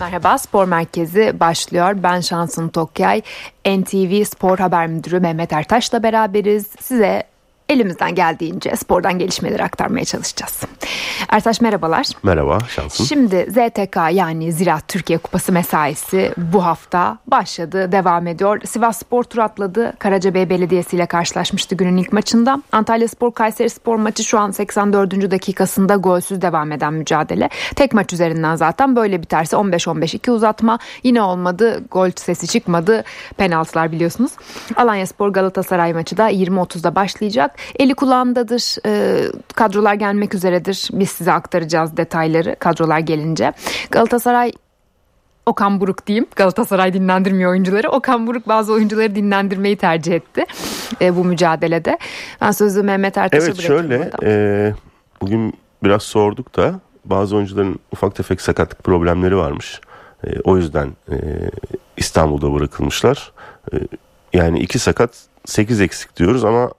Merhaba 0.00 0.38
Spor 0.38 0.64
Merkezi 0.64 1.40
başlıyor. 1.40 1.94
Ben 2.02 2.20
Şansın 2.20 2.68
Tokyay. 2.68 3.22
NTV 3.66 4.24
Spor 4.24 4.58
Haber 4.58 4.86
Müdürü 4.86 5.20
Mehmet 5.20 5.52
Ertaş'la 5.52 6.02
beraberiz. 6.02 6.66
Size 6.80 7.29
elimizden 7.70 8.14
geldiğince 8.14 8.76
spordan 8.76 9.18
gelişmeleri 9.18 9.64
aktarmaya 9.64 10.04
çalışacağız. 10.04 10.60
Ertaş 11.28 11.60
merhabalar. 11.60 12.06
Merhaba 12.22 12.58
şansın. 12.68 13.04
Şimdi 13.04 13.46
ZTK 13.50 13.96
yani 14.12 14.52
Ziraat 14.52 14.88
Türkiye 14.88 15.18
Kupası 15.18 15.52
mesaisi 15.52 16.32
bu 16.36 16.64
hafta 16.64 17.18
başladı, 17.26 17.92
devam 17.92 18.26
ediyor. 18.26 18.60
Sivas 18.64 18.98
Spor 18.98 19.24
tur 19.24 19.38
atladı. 19.38 19.92
Karacabey 19.98 20.50
Belediyesi 20.50 20.96
ile 20.96 21.06
karşılaşmıştı 21.06 21.74
günün 21.74 21.96
ilk 21.96 22.12
maçında. 22.12 22.62
Antalya 22.72 23.08
Spor 23.08 23.32
Kayseri 23.32 23.70
Spor 23.70 23.96
maçı 23.96 24.24
şu 24.24 24.38
an 24.38 24.50
84. 24.50 25.30
dakikasında 25.30 25.96
golsüz 25.96 26.42
devam 26.42 26.72
eden 26.72 26.94
mücadele. 26.94 27.48
Tek 27.76 27.94
maç 27.94 28.12
üzerinden 28.12 28.56
zaten 28.56 28.96
böyle 28.96 29.22
biterse 29.22 29.56
15-15-2 29.56 30.30
uzatma. 30.30 30.78
Yine 31.02 31.22
olmadı. 31.22 31.84
Gol 31.90 32.10
sesi 32.16 32.46
çıkmadı. 32.46 33.04
Penaltılar 33.36 33.92
biliyorsunuz. 33.92 34.32
Alanya 34.76 35.06
Spor 35.06 35.28
Galatasaray 35.28 35.92
maçı 35.92 36.16
da 36.16 36.30
20-30'da 36.30 36.94
başlayacak. 36.94 37.59
Eli 37.78 37.94
kulağındadır. 37.94 38.76
E, 38.86 39.24
kadrolar 39.54 39.94
gelmek 39.94 40.34
üzeredir. 40.34 40.88
Biz 40.92 41.10
size 41.10 41.32
aktaracağız 41.32 41.96
detayları 41.96 42.56
kadrolar 42.58 42.98
gelince. 42.98 43.52
Galatasaray 43.90 44.52
Okan 45.46 45.80
Buruk 45.80 46.06
diyeyim. 46.06 46.26
Galatasaray 46.36 46.92
dinlendirmiyor 46.92 47.50
oyuncuları. 47.50 47.88
Okan 47.88 48.26
Buruk 48.26 48.48
bazı 48.48 48.72
oyuncuları 48.72 49.14
dinlendirmeyi 49.14 49.76
tercih 49.76 50.14
etti 50.14 50.44
e, 51.00 51.16
bu 51.16 51.24
mücadelede. 51.24 51.98
Ben 52.40 52.50
sözü 52.50 52.82
Mehmet 52.82 53.18
Ertaş'a 53.18 53.44
evet, 53.44 53.60
şöyle 53.60 54.10
e, 54.22 54.74
bugün 55.20 55.54
biraz 55.84 56.02
sorduk 56.02 56.56
da 56.56 56.80
bazı 57.04 57.36
oyuncuların 57.36 57.78
ufak 57.92 58.14
tefek 58.14 58.40
sakatlık 58.40 58.84
problemleri 58.84 59.36
varmış. 59.36 59.80
E, 60.26 60.40
o 60.44 60.56
yüzden 60.56 60.88
e, 61.10 61.16
İstanbul'da 61.96 62.54
bırakılmışlar. 62.54 63.32
E, 63.72 63.76
yani 64.32 64.60
iki 64.60 64.78
sakat 64.78 65.10
8 65.44 65.80
eksik 65.80 66.16
diyoruz 66.16 66.44
ama 66.44 66.70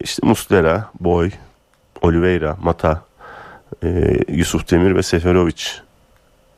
işte 0.00 0.26
Muslera, 0.26 0.90
Boy, 1.00 1.30
Oliveira, 2.02 2.56
Mata, 2.62 3.02
e, 3.84 4.18
Yusuf 4.28 4.70
Demir 4.70 4.96
ve 4.96 5.02
Seferovic 5.02 5.62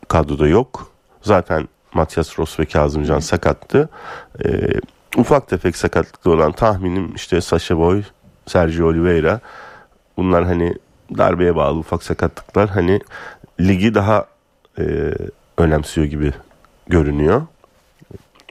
kadroda 0.09 0.49
yok. 0.49 0.93
Zaten 1.23 1.69
Matias 1.95 2.39
Ross 2.39 2.61
ve 2.61 2.65
Kazımcan 2.65 3.19
sakattı. 3.19 3.89
E, 4.45 4.49
ufak 5.17 5.49
tefek 5.49 5.77
sakatlıklı 5.77 6.33
olan 6.33 6.53
tahminim 6.53 7.15
işte 7.15 7.41
Sasha 7.41 7.79
Boy, 7.79 8.03
Sergio 8.47 8.87
Oliveira. 8.87 9.41
Bunlar 10.17 10.45
hani 10.45 10.75
darbeye 11.19 11.57
bağlı 11.57 11.79
ufak 11.79 12.03
sakatlıklar. 12.03 12.69
Hani 12.69 13.01
ligi 13.61 13.95
daha 13.95 14.27
e, 14.79 15.15
önemsiyor 15.59 16.07
gibi 16.07 16.33
görünüyor. 16.87 17.43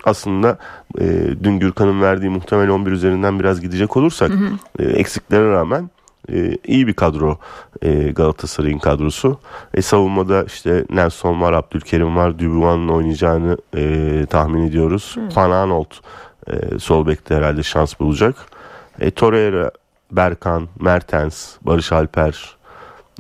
Aslında 0.04 0.58
e, 1.00 1.06
dün 1.44 1.60
Gürkan'ın 1.60 2.02
verdiği 2.02 2.30
muhtemel 2.30 2.70
11 2.70 2.92
üzerinden 2.92 3.40
biraz 3.40 3.62
gidecek 3.62 3.98
olursak 3.98 4.30
hı 4.30 4.34
hı. 4.34 4.50
E, 4.80 4.86
eksiklere 4.86 5.52
rağmen 5.52 5.90
e, 6.32 6.58
iyi 6.68 6.88
bir 6.88 6.94
kadro 6.94 7.38
e, 7.82 8.12
Galatasaray'ın 8.12 8.80
kadrosu. 8.80 9.40
E, 9.74 9.82
savunmada 9.82 10.44
işte 10.44 10.86
Nelson 10.90 11.42
var, 11.42 11.54
Abdülkerim 11.54 12.16
var, 12.16 12.40
Dubuan'ın 12.40 12.88
oynayacağını 12.88 13.58
e, 13.76 14.26
tahmin 14.30 14.68
ediyoruz. 14.68 15.16
Hmm. 15.16 15.36
Van 15.36 15.86
e, 16.48 16.80
sol 16.80 17.08
bekte 17.08 17.36
herhalde 17.36 17.64
şans 17.64 18.00
bulacak. 18.00 18.36
E, 19.00 19.12
Torreira, 19.12 19.72
Berkan, 20.12 20.68
Mertens, 20.80 21.56
Barış 21.62 21.92
Alper, 21.92 22.56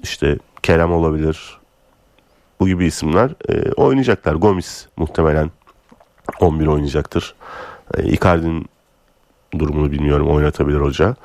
işte 0.04 0.38
Kerem 0.64 0.92
olabilir. 0.92 1.58
Bu 2.60 2.68
gibi 2.68 2.86
isimler 2.86 3.32
e, 3.50 3.72
oynayacaklar. 3.72 4.34
Gomis 4.36 4.88
muhtemelen 4.98 5.52
11 6.40 6.68
oynayacaktır. 6.68 7.36
E, 7.98 8.04
Icardi'nin 8.04 8.66
durumunu 9.60 9.92
bilmiyorum 9.92 10.30
oynatabilir 10.30 10.80
hoca. 10.80 11.16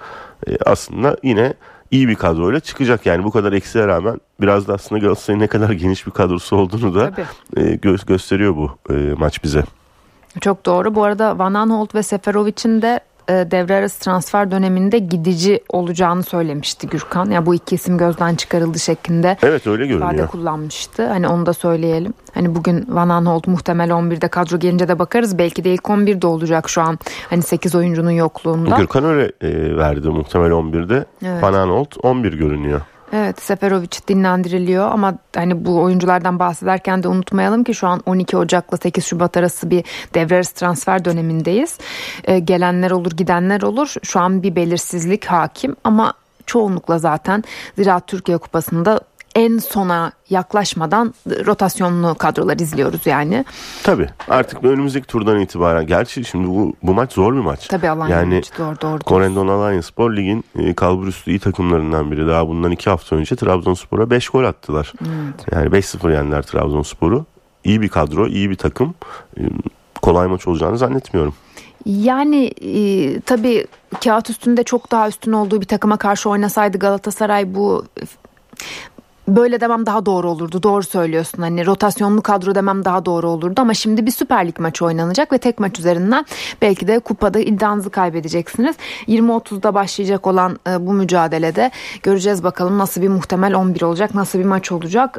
E, 0.49 0.57
aslında 0.67 1.17
yine 1.23 1.55
iyi 1.91 2.09
bir 2.09 2.15
kadroyla 2.15 2.61
çıkacak. 2.61 3.07
Yani 3.07 3.25
bu 3.25 3.31
kadar 3.31 3.53
eksiğe 3.53 3.87
rağmen 3.87 4.21
biraz 4.41 4.69
da 4.69 4.75
aslında 4.75 4.99
Galatasaray'ın 5.01 5.43
ne 5.43 5.47
kadar 5.47 5.71
geniş 5.73 6.07
bir 6.07 6.13
kadrosu 6.13 6.57
olduğunu 6.57 6.95
da 6.95 7.13
e, 7.57 7.61
gö- 7.61 8.07
gösteriyor 8.07 8.57
bu 8.57 8.71
e, 8.91 8.95
maç 9.19 9.45
bize. 9.45 9.65
Çok 10.41 10.67
doğru. 10.67 10.95
Bu 10.95 11.05
arada 11.05 11.39
Van 11.39 11.55
Aanholt 11.55 11.95
ve 11.95 12.03
Seferovic'in 12.03 12.83
de 12.83 13.01
devre 13.51 13.75
arası 13.75 14.01
transfer 14.01 14.51
döneminde 14.51 14.99
gidici 14.99 15.61
olacağını 15.69 16.23
söylemişti 16.23 16.87
Gürkan. 16.87 17.27
Ya 17.27 17.33
yani 17.33 17.47
bu 17.47 17.55
iki 17.55 17.75
isim 17.75 17.99
gözden 17.99 18.35
çıkarıldı 18.35 18.79
şeklinde. 18.79 19.37
Evet 19.43 19.67
öyle 19.67 19.87
görünüyor. 19.87 20.15
ifade 20.15 20.27
kullanmıştı. 20.27 21.07
Hani 21.07 21.29
onu 21.29 21.47
da 21.47 21.53
söyleyelim. 21.53 22.15
Hani 22.35 22.55
bugün 22.55 22.87
Van 22.89 23.09
Aanholt 23.09 23.47
muhtemel 23.47 23.91
11'de 23.91 24.29
kadro 24.29 24.59
gelince 24.59 24.89
de 24.89 24.99
bakarız. 24.99 25.39
Belki 25.39 25.65
de 25.65 25.75
ilk 25.75 25.83
11'de 25.83 26.27
olacak 26.27 26.69
şu 26.69 26.83
an. 26.83 26.99
Hani 27.31 27.43
8 27.43 27.75
oyuncunun 27.75 28.11
yokluğunda. 28.11 28.77
Gürkan 28.77 29.05
öyle 29.05 29.33
e, 29.41 29.77
verdi 29.77 30.09
muhtemel 30.09 30.51
11'de. 30.51 31.05
Evet. 31.25 31.43
Van 31.43 31.53
Aanholt 31.53 31.97
11 32.03 32.33
görünüyor. 32.33 32.81
Evet 33.13 33.43
Seferovic 33.43 33.91
dinlendiriliyor 34.09 34.91
ama 34.91 35.15
hani 35.35 35.65
bu 35.65 35.83
oyunculardan 35.83 36.39
bahsederken 36.39 37.03
de 37.03 37.09
unutmayalım 37.09 37.65
ki 37.65 37.75
şu 37.75 37.87
an 37.87 38.03
12 38.07 38.37
Ocak'la 38.37 38.77
8 38.77 39.05
Şubat 39.05 39.37
arası 39.37 39.71
bir 39.71 39.85
devre 40.15 40.43
transfer 40.43 41.05
dönemindeyiz. 41.05 41.79
Ee, 42.25 42.39
gelenler 42.39 42.91
olur 42.91 43.11
gidenler 43.11 43.63
olur 43.63 43.95
şu 44.03 44.21
an 44.21 44.43
bir 44.43 44.57
belirsizlik 44.57 45.25
hakim 45.25 45.77
ama 45.85 46.15
çoğunlukla 46.47 46.99
zaten 46.99 47.45
Ziraat 47.79 48.07
Türkiye 48.07 48.39
Kupası'nda 48.39 49.01
en 49.35 49.59
sona 49.59 50.13
yaklaşmadan 50.31 51.15
rotasyonlu 51.27 52.15
kadrolar 52.15 52.59
izliyoruz 52.59 53.07
yani. 53.07 53.45
Tabii 53.83 54.09
artık 54.29 54.65
önümüzdeki 54.65 55.07
turdan 55.07 55.41
itibaren 55.41 55.87
gerçi 55.87 56.25
şimdi 56.25 56.49
bu, 56.49 56.75
bu 56.83 56.95
maç 56.95 57.13
zor 57.13 57.35
bir 57.35 57.41
maç. 57.41 57.69
Tabii 57.69 57.89
Alanya 57.89 58.17
yani, 58.17 58.35
maçı 58.35 58.55
zor 58.57 58.81
doğru. 58.81 58.99
Corendon 59.07 59.49
Alanya 59.49 59.83
Spor 59.83 60.17
Lig'in 60.17 60.45
e, 60.59 60.75
kalburüstü 60.75 61.31
iyi 61.31 61.39
takımlarından 61.39 62.11
biri. 62.11 62.27
Daha 62.27 62.49
bundan 62.49 62.71
iki 62.71 62.91
hafta 62.91 63.17
önce 63.17 63.37
Trabzonspor'a 63.37 64.11
5 64.11 64.29
gol 64.29 64.45
attılar. 64.45 64.93
Evet. 65.01 65.53
Yani 65.53 65.67
5-0 65.67 66.13
yendiler 66.13 66.43
Trabzonspor'u. 66.43 67.27
İyi 67.65 67.83
bir 67.83 67.89
kadro, 67.89 68.27
iyi 68.27 68.51
bir 68.51 68.57
takım. 68.57 68.95
E, 69.39 69.43
kolay 70.03 70.29
maç 70.29 70.47
olacağını 70.47 70.79
zannetmiyorum. 70.79 71.35
Yani 71.87 72.45
e, 72.47 73.21
tabii 73.21 73.67
kağıt 74.05 74.31
üstünde 74.31 74.63
çok 74.63 74.91
daha 74.91 75.09
üstün 75.09 75.33
olduğu 75.33 75.61
bir 75.61 75.67
takıma 75.67 75.97
karşı 75.97 76.31
oynasaydı 76.31 76.79
Galatasaray 76.79 77.55
bu 77.55 77.85
böyle 79.29 79.61
demem 79.61 79.87
daha 79.87 80.07
doğru 80.07 80.31
olurdu. 80.31 80.63
Doğru 80.63 80.83
söylüyorsun. 80.83 81.43
Hani 81.43 81.67
rotasyonlu 81.67 82.23
kadro 82.23 82.55
demem 82.55 82.85
daha 82.85 83.05
doğru 83.05 83.29
olurdu 83.29 83.61
ama 83.61 83.75
şimdi 83.75 84.07
bir 84.07 84.11
Süper 84.11 84.47
Lig 84.47 84.59
maçı 84.59 84.85
oynanacak 84.85 85.33
ve 85.33 85.39
tek 85.39 85.61
maç 85.61 85.79
üzerinden 85.79 86.27
belki 86.63 86.89
de 86.89 86.99
kupada 86.99 87.39
iddianızı 87.39 87.91
kaybedeceksiniz. 87.91 88.77
20-30'da 89.09 89.75
başlayacak 89.75 90.27
olan 90.27 90.59
e, 90.69 90.87
bu 90.87 90.93
mücadelede 90.93 91.71
göreceğiz 92.03 92.45
bakalım 92.45 92.79
nasıl 92.79 93.03
bir 93.03 93.09
muhtemel 93.09 93.55
11 93.55 93.83
olacak, 93.83 94.15
nasıl 94.15 94.39
bir 94.39 94.45
maç 94.45 94.73
olacak. 94.73 95.19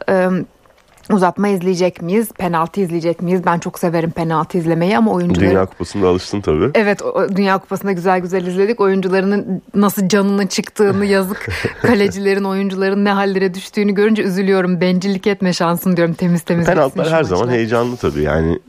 Uzatma 1.12 1.48
izleyecek 1.48 2.02
miyiz? 2.02 2.30
Penaltı 2.38 2.82
izleyecek 2.82 3.22
miyiz? 3.22 3.42
Ben 3.46 3.60
çok 3.60 3.80
severim 3.80 4.12
penaltı 4.12 4.58
izlemeyi 4.58 4.98
ama 4.98 5.12
oyuncuların... 5.12 5.50
Dünya 5.52 5.66
Kupası'nda 5.66 6.08
alıştın 6.08 6.42
tabii. 6.42 6.72
Evet 6.76 7.02
Dünya 7.36 7.58
Kupası'nda 7.58 7.92
güzel 7.92 8.20
güzel 8.20 8.46
izledik. 8.46 8.82
Oyuncularının 8.82 9.62
nasıl 9.76 10.08
canının 10.08 10.48
çıktığını 10.48 11.06
yazık. 11.06 11.50
Kalecilerin, 11.82 12.44
oyuncuların 12.44 13.06
ne 13.06 13.12
hallere 13.12 13.54
düştüğünü 13.54 13.92
görünce 13.92 14.24
üzülüyorum. 14.24 14.82
Bencillik 14.82 15.28
etme 15.28 15.54
şansın 15.54 15.98
diyorum 15.98 16.14
temiz 16.14 16.42
temiz. 16.42 16.66
Penaltılar 16.66 17.12
her 17.12 17.24
zaman 17.24 17.50
heyecanlı 17.50 17.98
tabii 17.98 18.22
yani. 18.22 18.60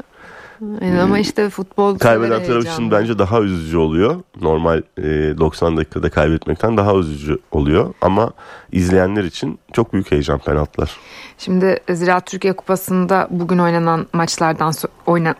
Yani 0.61 1.01
ama 1.01 1.19
işte 1.19 1.51
futbol 1.51 1.99
kaybeden 1.99 2.45
taraf 2.45 2.73
için 2.73 2.91
bence 2.91 3.19
daha 3.19 3.41
üzücü 3.41 3.79
oluyor. 3.79 4.17
Normal 4.41 4.83
e, 4.99 5.03
90 5.39 5.77
dakikada 5.77 6.11
kaybetmekten 6.11 6.77
daha 6.77 6.95
üzücü 6.95 7.39
oluyor 7.53 7.95
ama 8.01 8.31
izleyenler 8.73 9.25
için 9.25 9.59
çok 9.73 9.93
büyük 9.93 10.13
heyecan 10.13 10.39
penaltılar. 10.39 10.97
Şimdi 11.39 11.81
Ziraat 11.91 12.27
Türkiye 12.27 12.53
Kupası'nda 12.53 13.29
bugün 13.31 13.59
oynanan 13.59 14.07
maçlardan 14.13 14.73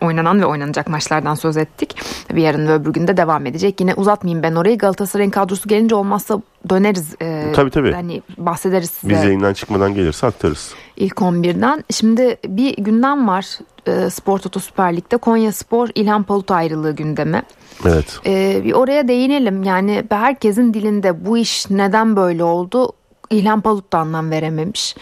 oynanan 0.01 0.41
ve 0.41 0.45
oynanacak 0.45 0.87
maçlardan 0.87 1.35
söz 1.35 1.57
ettik. 1.57 1.95
Bir 2.35 2.41
yarın 2.41 2.67
ve 2.67 2.73
öbür 2.73 2.93
gün 2.93 3.07
de 3.07 3.17
devam 3.17 3.45
edecek. 3.45 3.81
Yine 3.81 3.93
uzatmayayım 3.93 4.43
ben 4.43 4.55
orayı. 4.55 4.77
Galatasaray'ın 4.77 5.31
kadrosu 5.31 5.69
gelince 5.69 5.95
olmazsa 5.95 6.41
döneriz. 6.69 7.15
E, 7.21 7.51
tabii 7.55 7.69
tabii. 7.69 7.91
Hani 7.91 8.21
bahsederiz 8.37 8.89
size. 8.89 9.13
Biz 9.13 9.23
yayından 9.23 9.53
çıkmadan 9.53 9.93
gelirse 9.93 10.27
aktarız. 10.27 10.73
İlk 10.97 11.15
11'den. 11.15 11.83
Şimdi 11.91 12.37
bir 12.47 12.75
gündem 12.77 13.27
var 13.27 13.45
e, 13.87 14.09
Spor 14.09 14.39
Toto 14.39 14.59
Süper 14.59 14.97
Lig'de. 14.97 15.17
Konya 15.17 15.51
Spor 15.51 15.89
İlhan 15.95 16.23
Palut 16.23 16.51
ayrılığı 16.51 16.95
gündemi. 16.95 17.43
Evet. 17.85 18.19
E, 18.25 18.61
bir 18.63 18.73
oraya 18.73 19.07
değinelim. 19.07 19.63
Yani 19.63 20.03
herkesin 20.09 20.73
dilinde 20.73 21.25
bu 21.25 21.37
iş 21.37 21.69
neden 21.69 22.15
böyle 22.15 22.43
oldu? 22.43 22.91
İlhan 23.29 23.61
Palut 23.61 23.93
da 23.93 23.97
anlam 23.97 24.31
verememiş. 24.31 24.95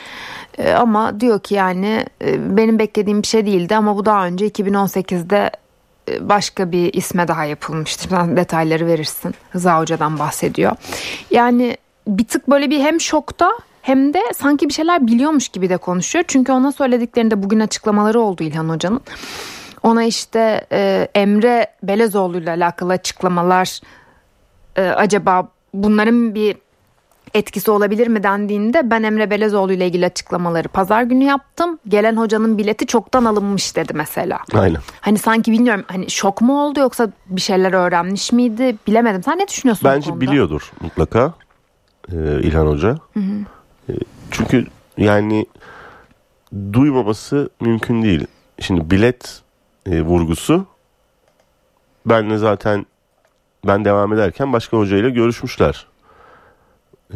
E, 0.58 0.74
ama 0.74 1.20
diyor 1.20 1.40
ki 1.40 1.56
yani 1.56 2.06
e, 2.22 2.58
benim 2.58 2.80
beklediğim 2.80 3.22
bir 3.22 3.28
şey 3.28 3.46
değildi 3.46 3.76
ama 3.76 3.98
bu 3.98 4.06
daha 4.06 4.26
önce 4.26 4.48
2018'de 4.48 5.38
e, 5.38 5.63
başka 6.20 6.72
bir 6.72 6.94
isme 6.94 7.28
daha 7.28 7.46
yapılmıştır. 7.46 8.10
Sen 8.10 8.38
detayları 8.38 8.88
verirsin. 8.88 9.36
Rıza 9.56 9.80
Hoca'dan 9.80 10.20
bahsediyor. 10.20 10.72
Yani 11.32 11.78
bir 12.08 12.28
tık 12.28 12.50
böyle 12.50 12.70
bir 12.70 12.80
hem 12.80 13.02
şokta 13.02 13.52
hem 13.82 14.14
de 14.14 14.20
sanki 14.36 14.70
bir 14.70 14.74
şeyler 14.74 15.08
biliyormuş 15.08 15.50
gibi 15.50 15.70
de 15.70 15.78
konuşuyor. 15.78 16.26
Çünkü 16.28 16.52
ona 16.52 16.72
söylediklerinde 16.72 17.44
bugün 17.44 17.60
açıklamaları 17.60 18.20
oldu 18.20 18.44
İlhan 18.44 18.70
Hoca'nın. 18.70 19.02
Ona 19.84 20.04
işte 20.04 20.68
e, 20.72 21.08
Emre 21.16 21.68
Belezoğlu 21.84 22.38
ile 22.38 22.52
alakalı 22.52 22.94
açıklamalar 22.94 23.80
e, 24.76 24.82
acaba 24.82 25.48
bunların 25.74 26.36
bir 26.36 26.56
etkisi 27.34 27.72
olabilir 27.72 28.08
mi 28.08 28.24
dendiğinde 28.24 28.90
ben 28.92 29.04
Emre 29.04 29.30
Belezoğlu 29.30 29.74
ile 29.74 29.88
ilgili 29.88 30.06
açıklamaları 30.06 30.68
pazar 30.68 31.04
günü 31.04 31.24
yaptım. 31.24 31.80
Gelen 31.88 32.18
hocanın 32.18 32.58
bileti 32.58 32.86
çoktan 32.88 33.26
alınmış 33.26 33.76
dedi 33.76 33.94
mesela. 33.94 34.40
Aynen. 34.54 34.82
Hani 35.02 35.18
sanki 35.18 35.52
bilmiyorum 35.52 35.86
hani 35.88 36.10
şok 36.10 36.42
mu 36.42 36.64
oldu 36.64 36.80
yoksa 36.80 37.10
bir 37.26 37.42
şeyler 37.42 37.74
öğrenmiş 37.74 38.32
miydi 38.32 38.76
bilemedim. 38.88 39.24
Sen 39.24 39.38
ne 39.40 39.48
düşünüyorsun 39.48 39.90
Bence 39.90 40.22
biliyordur 40.22 40.72
mutlaka 40.82 41.34
e, 42.12 42.16
İlhan 42.42 42.68
Hoca. 42.68 42.98
Hı 43.14 43.20
hı. 43.20 43.46
E, 43.90 43.94
çünkü 44.32 44.66
yani 44.98 45.46
duymaması 46.74 47.50
mümkün 47.62 48.04
değil. 48.04 48.28
Şimdi 48.60 48.92
bilet 48.92 49.42
e, 49.86 50.02
vurgusu 50.02 50.66
ben 52.06 52.30
de 52.30 52.38
zaten 52.38 52.86
ben 53.68 53.86
devam 53.86 54.14
ederken 54.14 54.54
başka 54.54 54.78
hocayla 54.78 55.10
görüşmüşler 55.10 55.93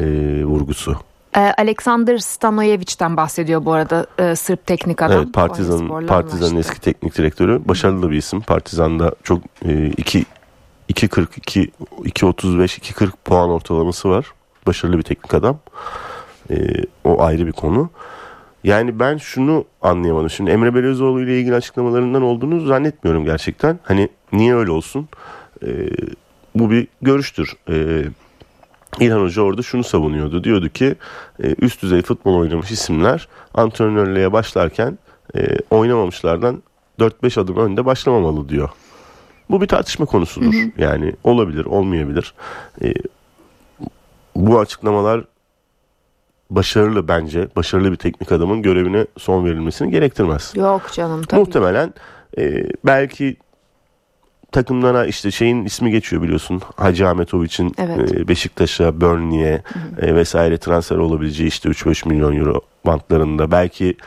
e, 0.02 0.06
vurgusu. 0.44 0.96
E, 1.36 1.40
Alexander 1.40 2.18
Stanoyevic'den 2.18 3.18
bahsediyor 3.18 3.66
bu 3.66 3.74
arada 3.74 4.06
e, 4.20 4.36
Sırp 4.36 4.66
teknik 4.66 5.02
adam. 5.02 5.18
Evet, 5.18 5.34
Partizan 5.34 6.06
Partizan'ın 6.08 6.60
eski 6.60 6.82
teknik 6.82 7.18
direktörü. 7.18 7.62
Başarılı 7.66 8.12
bir 8.12 8.18
isim. 8.18 8.42
Partizan'da 8.42 9.12
çok 9.24 9.42
e, 9.66 9.88
2 9.88 10.26
2.42 10.90 11.70
2.35 12.04 12.80
2.40 12.80 13.12
puan 13.26 13.50
ortalaması 13.50 14.10
var. 14.10 14.26
Başarılı 14.68 14.98
bir 14.98 15.04
teknik 15.04 15.34
adam. 15.34 15.60
E, 16.50 16.56
o 17.04 17.22
ayrı 17.22 17.48
bir 17.48 17.52
konu. 17.52 17.90
Yani 18.64 19.00
ben 19.00 19.18
şunu 19.18 19.66
anlayamadım. 19.82 20.30
Şimdi 20.30 20.52
Emre 20.52 20.76
Belözoğlu 20.76 21.22
ile 21.22 21.40
ilgili 21.40 21.56
açıklamalarından 21.56 22.22
olduğunu 22.22 22.66
zannetmiyorum 22.66 23.26
gerçekten. 23.26 23.80
Hani 23.84 24.10
niye 24.32 24.56
öyle 24.56 24.72
olsun? 24.72 25.10
E, 25.64 25.70
bu 26.56 26.72
bir 26.72 26.88
görüştür. 27.02 27.54
E, 27.70 28.04
İlhan 29.00 29.22
Hoca 29.22 29.42
orada 29.42 29.62
şunu 29.62 29.84
savunuyordu. 29.84 30.44
Diyordu 30.44 30.70
ki 30.70 30.96
e, 31.44 31.56
üst 31.62 31.82
düzey 31.82 32.02
futbol 32.02 32.36
oynamış 32.36 32.72
isimler 32.72 33.28
antrenörlüğe 33.54 34.32
başlarken 34.32 34.98
e, 35.36 35.58
oynamamışlardan 35.70 36.64
4-5 37.00 37.42
adım 37.42 37.58
önde 37.58 37.86
başlamamalı 37.86 38.50
diyor. 38.50 38.70
Bu 39.50 39.62
bir 39.62 39.68
tartışma 39.68 40.06
konusudur. 40.06 40.54
Hı 40.54 40.58
hı. 40.58 40.72
Yani 40.78 41.14
olabilir, 41.24 41.66
olmayabilir. 41.66 42.34
E, 42.82 42.94
bu 44.36 44.60
açıklamalar 44.60 45.24
başarılı 46.50 47.08
bence, 47.08 47.48
başarılı 47.56 47.92
bir 47.92 47.98
teknik 47.98 48.32
adamın 48.32 48.62
görevine 48.62 49.06
son 49.18 49.46
verilmesini 49.46 49.92
gerektirmez. 49.92 50.54
Yok 50.56 50.82
canım 50.94 51.24
tabii. 51.24 51.40
Muhtemelen 51.40 51.94
belki 52.86 53.38
takımlara 54.52 55.06
işte 55.06 55.32
şeyin 55.32 55.66
ismi 55.66 55.92
geçiyor 55.92 56.22
biliyorsun. 56.22 56.62
Hacı 56.76 57.08
Ahmetoviç'in 57.08 57.74
evet. 57.78 58.14
e, 58.14 58.28
Beşiktaş'a, 58.28 59.02
Burnley'e 59.02 59.62
e, 60.02 60.16
vesaire 60.16 60.58
transfer 60.58 60.98
olabileceği 60.98 61.50
işte 61.50 61.70
3-5 61.70 62.08
milyon 62.08 62.36
euro 62.36 62.62
bantlarında. 62.86 63.52
Belki 63.52 63.98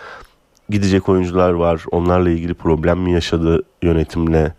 gidecek 0.71 1.09
oyuncular 1.09 1.51
var. 1.51 1.85
Onlarla 1.91 2.31
ilgili 2.31 2.55
problem 2.55 2.99
mi 2.99 3.13
yaşadı 3.13 3.63
yönetimle? 3.83 4.55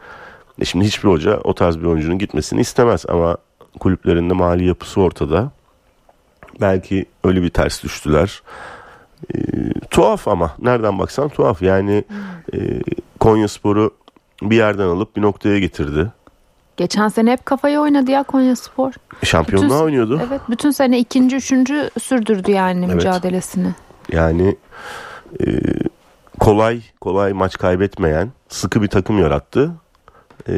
E 0.61 0.65
şimdi 0.65 0.85
hiçbir 0.85 1.09
hoca 1.09 1.37
o 1.43 1.53
tarz 1.53 1.79
bir 1.79 1.85
oyuncunun 1.85 2.17
gitmesini 2.17 2.61
istemez 2.61 3.05
ama 3.07 3.37
kulüplerinde 3.79 4.33
mali 4.33 4.65
yapısı 4.65 5.01
ortada. 5.01 5.51
Belki 6.61 7.05
öyle 7.23 7.41
bir 7.41 7.49
ters 7.49 7.83
düştüler. 7.83 8.41
E, 9.35 9.37
tuhaf 9.89 10.27
ama 10.27 10.55
nereden 10.59 10.99
baksan 10.99 11.29
tuhaf. 11.29 11.61
Yani 11.61 12.03
e, 12.53 12.57
Konya 13.19 13.47
Sporu 13.47 13.91
bir 14.41 14.55
yerden 14.55 14.87
alıp 14.87 15.15
bir 15.15 15.21
noktaya 15.21 15.59
getirdi. 15.59 16.11
Geçen 16.77 17.07
sene 17.07 17.31
hep 17.31 17.45
kafayı 17.45 17.79
oynadı 17.79 18.11
ya 18.11 18.23
Konya 18.23 18.55
Spor. 18.55 18.93
Şampiyonluğa 19.23 19.69
bütün, 19.69 19.85
oynuyordu. 19.85 20.21
Evet 20.27 20.41
bütün 20.49 20.71
sene 20.71 20.99
ikinci 20.99 21.35
üçüncü 21.35 21.89
sürdürdü 22.01 22.51
yani 22.51 22.85
evet. 22.85 22.95
mücadelesini. 22.95 23.75
Yani 24.11 24.55
e, 25.41 25.45
kolay 26.39 26.81
kolay 27.01 27.33
maç 27.33 27.57
kaybetmeyen 27.57 28.31
sıkı 28.49 28.81
bir 28.81 28.87
takım 28.87 29.19
yarattı. 29.19 29.71
E, 30.49 30.53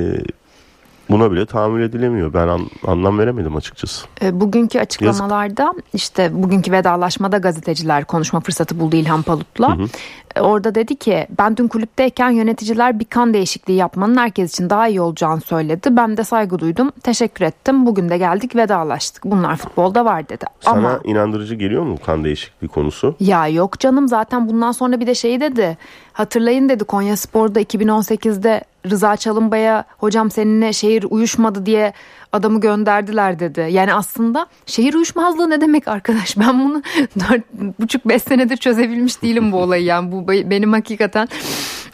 buna 1.10 1.32
bile 1.32 1.46
tahammül 1.46 1.84
edilemiyor. 1.84 2.34
Ben 2.34 2.48
an, 2.48 2.62
anlam 2.88 3.20
veremedim 3.20 3.56
açıkçası. 3.56 4.06
E, 4.22 4.40
bugünkü 4.40 4.80
açıklamalarda 4.80 5.64
Yazık. 5.64 5.84
işte 5.94 6.44
bugünkü 6.44 6.72
vedalaşmada 6.72 7.38
gazeteciler 7.38 8.06
konuşma 8.06 8.40
fırsatı 8.40 8.80
buldu 8.80 8.96
İlhan 8.96 9.22
Palut'la. 9.22 9.78
Hı 9.78 9.84
hı. 9.84 9.88
E, 10.36 10.42
orada 10.42 10.76
dedi 10.76 10.96
ki 10.96 11.28
ben 11.40 11.58
dün 11.58 11.68
kulüpteyken 11.68 12.30
yöneticiler 12.30 13.00
bir 13.00 13.06
kan 13.06 13.34
değişikliği 13.34 13.74
yapmanın 13.74 14.18
herkes 14.18 14.54
için 14.54 14.70
daha 14.70 14.88
iyi 14.88 15.02
olacağını 15.02 15.42
söyledi. 15.42 15.88
Ben 15.92 16.18
de 16.18 16.24
saygı 16.24 16.60
duydum. 16.60 16.92
Teşekkür 17.04 17.46
ettim. 17.46 17.86
Bugün 17.86 18.10
de 18.10 18.18
geldik 18.18 18.56
vedalaştık. 18.56 19.26
Bunlar 19.26 19.56
futbolda 19.56 20.06
var 20.06 20.30
dedi. 20.30 20.46
Sana 20.60 20.78
Ama, 20.78 21.00
inandırıcı 21.04 21.56
geliyor 21.56 21.84
mu 21.84 21.98
kan 22.06 22.24
değişikliği 22.24 22.68
konusu? 22.68 23.16
Ya 23.20 23.48
yok 23.48 23.80
canım 23.80 24.08
zaten 24.08 24.50
bundan 24.50 24.72
sonra 24.72 25.00
bir 25.00 25.08
de 25.08 25.16
şey 25.16 25.40
dedi. 25.40 25.78
Hatırlayın 26.14 26.70
dedi 26.70 26.84
Konya 26.84 27.18
Spor'da 27.18 27.62
2018'de 27.62 28.64
Rıza 28.90 29.18
Çalınbay'a 29.18 29.86
hocam 29.98 30.32
seninle 30.32 30.74
şehir 30.74 31.06
uyuşmadı 31.10 31.66
diye 31.66 31.94
adamı 32.32 32.60
gönderdiler 32.60 33.40
dedi. 33.40 33.68
Yani 33.72 33.94
aslında 33.94 34.48
şehir 34.66 34.94
uyuşmazlığı 34.94 35.50
ne 35.50 35.62
demek 35.62 35.88
arkadaş? 35.88 36.38
Ben 36.44 36.66
bunu 36.66 36.84
dört 37.20 37.54
buçuk 37.80 38.06
beş 38.06 38.22
senedir 38.22 38.58
çözebilmiş 38.58 39.22
değilim 39.22 39.52
bu 39.52 39.58
olayı. 39.58 39.84
Yani 39.84 40.12
bu 40.12 40.28
benim 40.28 40.74
hakikaten 40.74 41.28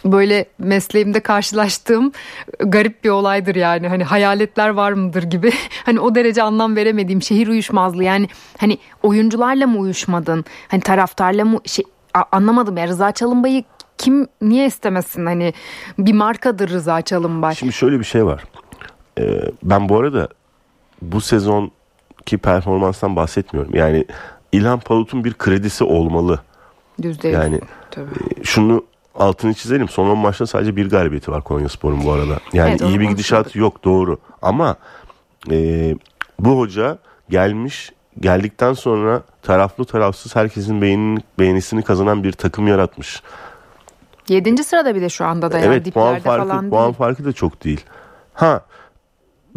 böyle 0.06 0.46
mesleğimde 0.58 1.20
karşılaştığım 1.20 2.12
garip 2.60 3.04
bir 3.04 3.10
olaydır 3.10 3.56
yani. 3.56 3.88
Hani 3.88 4.04
hayaletler 4.04 4.70
var 4.70 4.92
mıdır 4.92 5.24
gibi. 5.24 5.52
Hani 5.86 6.00
o 6.00 6.16
derece 6.16 6.44
anlam 6.44 6.76
veremediğim 6.76 7.22
şehir 7.22 7.48
uyuşmazlığı. 7.48 8.04
Yani 8.04 8.28
hani 8.58 8.78
oyuncularla 9.04 9.68
mı 9.68 9.80
uyuşmadın? 9.80 10.46
Hani 10.68 10.82
taraftarla 10.82 11.46
mı 11.46 11.60
şey 11.66 11.86
anlamadım 12.32 12.78
ya 12.78 12.88
Rıza 12.88 13.12
Çalınbay'ı 13.12 13.64
kim 14.00 14.28
niye 14.42 14.66
istemesin 14.66 15.26
hani 15.26 15.54
bir 15.98 16.14
markadır 16.14 16.70
Rıza 16.70 17.02
Çalınbay. 17.02 17.56
Şimdi 17.56 17.74
şöyle 17.74 18.00
bir 18.00 18.04
şey 18.04 18.26
var. 18.26 18.44
Ee, 19.20 19.42
ben 19.64 19.90
bu 19.90 19.98
arada 19.98 20.28
bu 21.02 21.22
sezon 21.22 21.72
ki 22.26 22.38
performanstan 22.38 23.16
bahsetmiyorum. 23.16 23.76
Yani 23.76 24.06
İlhan 24.52 24.80
Palut'un 24.80 25.24
bir 25.24 25.34
kredisi 25.34 25.84
olmalı. 25.84 26.40
Yüzde 27.04 27.28
Yani 27.28 27.60
Tabii. 27.92 28.10
E, 28.40 28.44
şunu 28.44 28.86
altını 29.16 29.54
çizelim. 29.54 29.90
Son 29.90 30.10
10 30.10 30.18
maçta 30.18 30.48
sadece 30.48 30.76
bir 30.76 30.90
galibiyeti 30.90 31.32
var 31.32 31.44
Konya 31.44 31.70
Spor'un 31.70 32.06
bu 32.06 32.12
arada. 32.12 32.40
Yani 32.54 32.70
evet, 32.70 32.82
iyi 32.82 33.00
bir 33.00 33.10
gidişat 33.10 33.56
yok 33.56 33.84
doğru. 33.84 34.18
Ama 34.42 34.76
e, 35.52 35.96
bu 36.40 36.60
hoca 36.60 36.98
gelmiş 37.30 37.92
geldikten 38.20 38.74
sonra 38.74 39.22
taraflı 39.42 39.86
tarafsız 39.86 40.36
herkesin 40.36 40.82
beğenini, 40.82 41.20
beğenisini 41.40 41.82
kazanan 41.82 42.24
bir 42.24 42.32
takım 42.32 42.68
yaratmış. 42.68 43.22
Yedinci 44.30 44.64
sırada 44.64 44.96
bir 44.96 45.02
de 45.02 45.10
şu 45.10 45.26
anda 45.26 45.52
da 45.52 45.60
evet, 45.60 45.94
puan 45.94 46.20
farkı, 46.20 46.48
falan 46.48 46.70
puan 46.70 46.94
farkı 46.94 47.26
da 47.26 47.34
çok 47.34 47.64
değil. 47.64 47.86
Ha 48.34 48.62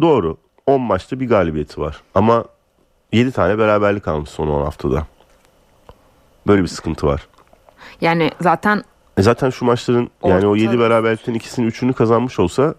doğru 0.01 0.37
10 0.67 0.81
maçta 0.81 1.19
bir 1.19 1.29
galibiyeti 1.29 1.81
var. 1.81 2.01
Ama 2.15 2.45
7 3.11 3.31
tane 3.31 3.57
beraberlik 3.57 4.07
almış 4.07 4.29
son 4.29 4.47
10 4.47 4.65
haftada. 4.65 5.07
Böyle 6.47 6.61
bir 6.61 6.67
sıkıntı 6.67 7.07
var. 7.07 7.27
Yani 8.01 8.31
zaten 8.41 8.83
e 9.17 9.21
zaten 9.21 9.49
şu 9.49 9.65
maçların 9.65 10.09
yani 10.23 10.47
o 10.47 10.55
7 10.55 10.79
beraberlikten 10.79 11.33
ikisini 11.33 11.65
üçünü 11.65 11.93
kazanmış 11.93 12.39
olsa 12.39 12.75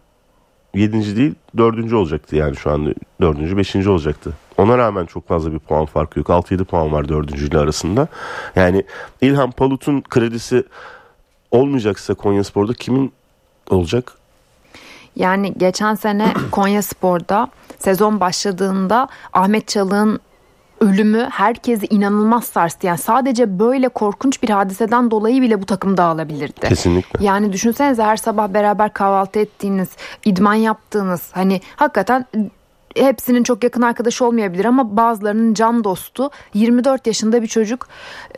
7. 0.74 1.16
değil 1.16 1.34
4. 1.56 1.92
olacaktı 1.92 2.36
yani 2.36 2.56
şu 2.56 2.70
anda 2.70 2.90
4. 3.20 3.56
5. 3.56 3.76
olacaktı. 3.86 4.32
Ona 4.58 4.78
rağmen 4.78 5.06
çok 5.06 5.28
fazla 5.28 5.52
bir 5.52 5.58
puan 5.58 5.86
farkı 5.86 6.18
yok. 6.18 6.28
6-7 6.28 6.64
puan 6.64 6.92
var 6.92 7.08
4. 7.08 7.30
ile 7.30 7.58
arasında. 7.58 8.08
Yani 8.56 8.84
İlhan 9.20 9.50
Palut'un 9.50 10.00
kredisi 10.00 10.64
olmayacaksa 11.54 12.14
Konya 12.14 12.44
Spor'da 12.44 12.74
kimin 12.74 13.12
olacak? 13.70 14.12
Yani 15.16 15.54
geçen 15.56 15.94
sene 15.94 16.32
Konya 16.50 16.82
Spor'da 16.82 17.48
sezon 17.78 18.20
başladığında 18.20 19.08
Ahmet 19.32 19.68
Çalık'ın 19.68 20.20
ölümü 20.80 21.28
herkesi 21.30 21.86
inanılmaz 21.86 22.44
sarstı. 22.44 22.86
Yani 22.86 22.98
sadece 22.98 23.58
böyle 23.58 23.88
korkunç 23.88 24.42
bir 24.42 24.48
hadiseden 24.48 25.10
dolayı 25.10 25.42
bile 25.42 25.62
bu 25.62 25.66
takım 25.66 25.96
dağılabilirdi. 25.96 26.68
Kesinlikle. 26.68 27.24
Yani 27.24 27.52
düşünsenize 27.52 28.02
her 28.02 28.16
sabah 28.16 28.48
beraber 28.48 28.92
kahvaltı 28.92 29.38
ettiğiniz, 29.38 29.88
idman 30.24 30.54
yaptığınız 30.54 31.30
hani 31.32 31.60
hakikaten 31.76 32.26
hepsinin 32.96 33.42
çok 33.42 33.64
yakın 33.64 33.82
arkadaşı 33.82 34.24
olmayabilir 34.24 34.64
ama 34.64 34.96
bazılarının 34.96 35.54
can 35.54 35.84
dostu 35.84 36.30
24 36.54 37.06
yaşında 37.06 37.42
bir 37.42 37.46
çocuk 37.46 37.88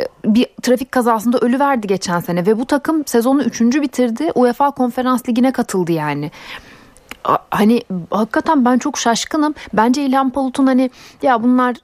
e, 0.01 0.05
bir 0.25 0.47
trafik 0.63 0.93
kazasında 0.93 1.39
ölü 1.39 1.59
verdi 1.59 1.87
geçen 1.87 2.21
sene 2.21 2.47
ve 2.47 2.59
bu 2.59 2.67
takım 2.67 3.07
sezonu 3.07 3.43
3. 3.43 3.61
bitirdi. 3.61 4.33
UEFA 4.35 4.71
Konferans 4.71 5.29
Ligi'ne 5.29 5.53
katıldı 5.53 5.93
yani 5.93 6.31
hani 7.51 7.83
hakikaten 8.11 8.65
ben 8.65 8.79
çok 8.79 8.99
şaşkınım. 8.99 9.55
Bence 9.73 10.07
İlhan 10.07 10.31
Palut'un 10.31 10.67
hani 10.67 10.91
ya 11.23 11.43
bunlar 11.43 11.77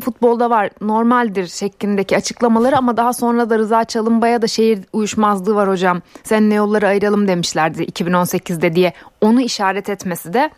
futbolda 0.00 0.50
var 0.50 0.70
normaldir 0.80 1.46
şeklindeki 1.46 2.16
açıklamaları 2.16 2.78
ama 2.78 2.96
daha 2.96 3.12
sonra 3.12 3.50
da 3.50 3.58
Rıza 3.58 3.84
Çalınbay'a 3.84 4.42
da 4.42 4.46
şehir 4.46 4.80
uyuşmazlığı 4.92 5.54
var 5.54 5.68
hocam. 5.68 6.02
Seninle 6.22 6.54
yolları 6.54 6.86
ayıralım 6.86 7.28
demişlerdi 7.28 7.82
2018'de 7.82 8.74
diye 8.74 8.92
onu 9.20 9.40
işaret 9.40 9.88
etmesi 9.88 10.34
de 10.34 10.50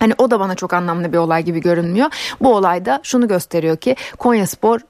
Hani 0.00 0.14
o 0.18 0.30
da 0.30 0.40
bana 0.40 0.54
çok 0.54 0.72
anlamlı 0.74 1.12
bir 1.12 1.18
olay 1.18 1.42
gibi 1.44 1.60
görünmüyor. 1.60 2.08
Bu 2.40 2.54
olayda 2.56 3.00
şunu 3.02 3.28
gösteriyor 3.28 3.76
ki 3.76 3.96
Konya 4.18 4.46
Spor 4.46 4.80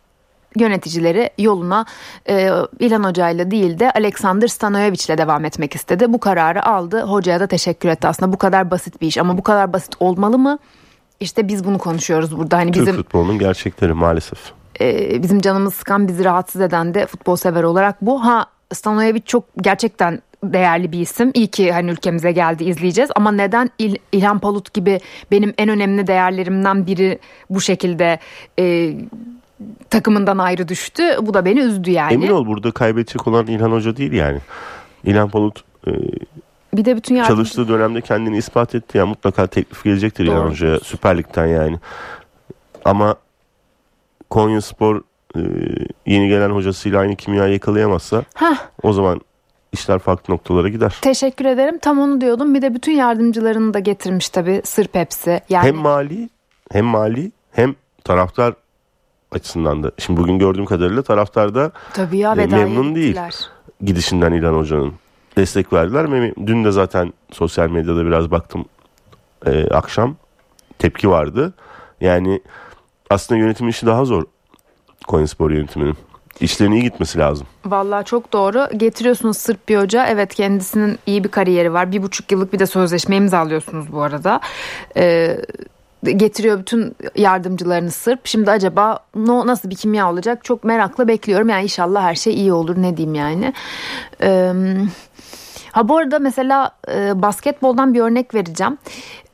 yöneticileri 0.57 1.31
yoluna 1.39 1.85
e, 2.29 2.51
İlhan 2.79 3.05
Hoca 3.05 3.29
ile 3.31 3.51
değil 3.51 3.79
de 3.79 3.91
Alexander 3.91 4.49
Stanojevic 4.49 5.05
ile 5.09 5.19
devam 5.19 5.45
etmek 5.45 5.75
istedi. 5.75 6.13
Bu 6.13 6.21
kararı 6.21 6.67
aldı. 6.67 7.03
Hocaya 7.03 7.41
da 7.41 7.47
teşekkür 7.47 7.89
etti. 7.89 8.09
Aslında 8.09 8.33
bu 8.33 8.39
kadar 8.39 8.71
basit 8.71 9.01
bir 9.01 9.07
iş 9.07 9.19
ama 9.19 9.39
bu 9.39 9.43
kadar 9.43 9.73
basit 9.73 9.95
olmalı 10.01 10.39
mı? 10.39 10.59
İşte 11.21 11.49
biz 11.49 11.65
bunu 11.65 11.79
konuşuyoruz 11.79 12.39
burada. 12.39 12.57
Hani 12.57 12.73
Türk 12.73 12.83
bizim 12.87 12.97
futbolunun 12.97 13.39
gerçekleri 13.39 13.93
maalesef. 13.93 14.39
e, 14.81 15.23
bizim 15.23 15.41
canımız 15.41 15.75
sıkan 15.75 16.09
bizi 16.09 16.25
rahatsız 16.25 16.61
eden 16.61 16.95
de 16.95 17.07
futbol 17.07 17.37
sever 17.37 17.63
olarak 17.63 18.03
bu. 18.03 18.25
Ha 18.25 18.47
Stanojevic 18.75 19.21
çok 19.21 19.45
gerçekten 19.61 20.23
değerli 20.45 20.93
bir 20.93 21.01
isim. 21.01 21.31
İyi 21.35 21.47
ki 21.47 21.73
hani 21.73 21.91
ülkemize 21.91 22.33
geldi 22.33 22.65
izleyeceğiz 22.65 23.11
ama 23.17 23.33
neden 23.33 23.71
İl- 23.79 23.99
İlhan 24.13 24.39
Palut 24.39 24.75
gibi 24.75 25.01
benim 25.31 25.55
en 25.59 25.69
önemli 25.69 26.07
değerlerimden 26.07 26.87
biri 26.87 27.19
bu 27.51 27.61
şekilde 27.61 28.19
e, 28.59 28.95
takımından 29.91 30.39
ayrı 30.39 30.69
düştü. 30.69 31.03
Bu 31.23 31.35
da 31.35 31.45
beni 31.45 31.61
üzdü 31.61 31.91
yani. 31.91 32.13
Emin 32.13 32.29
ol 32.31 32.47
burada 32.47 32.71
kaybedecek 32.71 33.27
olan 33.29 33.47
İlhan 33.47 33.73
Hoca 33.73 33.97
değil 33.97 34.13
yani. 34.13 34.39
İlhan 35.05 35.29
Palut 35.31 35.65
e, 35.87 35.91
Bir 36.75 36.85
de 36.85 36.97
bütün 36.97 37.15
yardım- 37.15 37.35
çalıştığı 37.37 37.69
dönemde 37.69 38.01
kendini 38.01 38.37
ispat 38.37 38.75
etti. 38.75 38.99
Yani 38.99 39.09
mutlaka 39.09 39.47
teklif 39.47 39.85
gelecektir 39.85 40.25
İlhan 40.25 40.37
Doğru. 40.43 40.51
Hoca'ya 40.51 40.81
Süper 40.81 41.19
Lig'den 41.19 41.47
yani. 41.47 41.77
Ama 42.85 43.15
Konya 44.31 44.61
Spor 44.61 45.03
e, 45.37 45.41
yeni 46.07 46.29
gelen 46.29 46.51
hocasıyla 46.51 47.01
aynı 47.01 47.17
kimyayı 47.17 47.53
yakalayamazsa 47.53 48.23
Hah, 48.35 48.57
o 48.83 48.93
zaman 48.93 49.21
işler 49.73 49.99
farklı 49.99 50.35
noktalara 50.35 50.69
gider. 50.69 50.99
teşekkür 51.03 51.45
ederim. 51.45 51.79
Tam 51.79 51.99
onu 51.99 52.21
diyordum. 52.21 52.55
Bir 52.55 52.63
de 52.63 52.75
bütün 52.75 52.93
yardımcılarını 52.93 53.75
da 53.75 53.79
getirmiş 53.79 54.29
tabii. 54.29 54.63
Sırp 54.65 54.95
hepsi. 54.95 55.41
Yani 55.49 55.67
Hem 55.67 55.77
mali 55.77 56.29
hem 56.73 56.85
mali 56.85 57.33
hem 57.53 57.75
taraftar 58.05 58.55
açısından 59.33 59.83
da. 59.83 59.93
Şimdi 59.99 60.21
bugün 60.21 60.39
gördüğüm 60.39 60.67
kadarıyla 60.67 61.03
taraftar 61.03 61.55
da 61.55 61.73
tabii 61.93 62.19
ya 62.19 62.33
e, 62.33 62.47
memnun 62.47 62.95
değil. 62.95 63.07
gittiler. 63.07 63.35
gidişinden 63.85 64.33
İlhan 64.33 64.55
Hoca'nın 64.55 64.93
destek 65.37 65.73
verdiler. 65.73 66.35
Dün 66.47 66.65
de 66.65 66.71
zaten 66.71 67.13
sosyal 67.33 67.71
medyada 67.71 68.07
biraz 68.07 68.31
baktım 68.31 68.65
e, 69.47 69.69
akşam 69.69 70.17
tepki 70.79 71.11
vardı. 71.11 71.53
Yani 72.01 72.41
aslında 73.11 73.41
yönetim 73.41 73.69
işi 73.69 73.87
daha 73.87 74.05
zor 74.05 74.25
Konyaspor 75.07 75.51
yönetiminin. 75.51 75.97
İşlerin 76.41 76.73
iyi 76.73 76.83
gitmesi 76.83 77.19
lazım. 77.19 77.47
Vallahi 77.67 78.05
çok 78.05 78.33
doğru. 78.33 78.69
Getiriyorsunuz 78.77 79.37
Sırp 79.37 79.69
bir 79.69 79.79
hoca. 79.79 80.07
Evet 80.07 80.35
kendisinin 80.35 80.99
iyi 81.07 81.25
bir 81.25 81.29
kariyeri 81.29 81.73
var. 81.73 81.93
Bir 81.93 82.03
buçuk 82.03 82.33
yıllık 82.33 82.53
bir 82.53 82.59
de 82.59 82.67
sözleşme 82.67 83.17
imzalıyorsunuz 83.17 83.93
bu 83.93 84.03
arada. 84.03 84.41
Ee, 84.97 85.37
getiriyor 86.03 86.59
bütün 86.59 86.97
yardımcılarını 87.17 87.91
Sırp. 87.91 88.27
Şimdi 88.27 88.51
acaba 88.51 88.99
no, 89.15 89.47
nasıl 89.47 89.71
bir 89.71 89.77
kimya 89.77 90.11
olacak 90.11 90.45
çok 90.45 90.65
merakla 90.65 91.09
bekliyorum. 91.09 91.49
Yani 91.49 91.63
inşallah 91.63 92.03
her 92.03 92.15
şey 92.15 92.35
iyi 92.35 92.53
olur 92.53 92.83
ne 92.83 92.97
diyeyim 92.97 93.15
yani. 93.15 93.53
Ee, 94.23 94.53
Ha 95.73 95.89
bu 95.89 95.97
arada 95.97 96.19
mesela 96.19 96.71
e, 96.89 97.23
basketboldan 97.23 97.95
bir 97.95 98.01
örnek 98.01 98.35
vereceğim. 98.35 98.79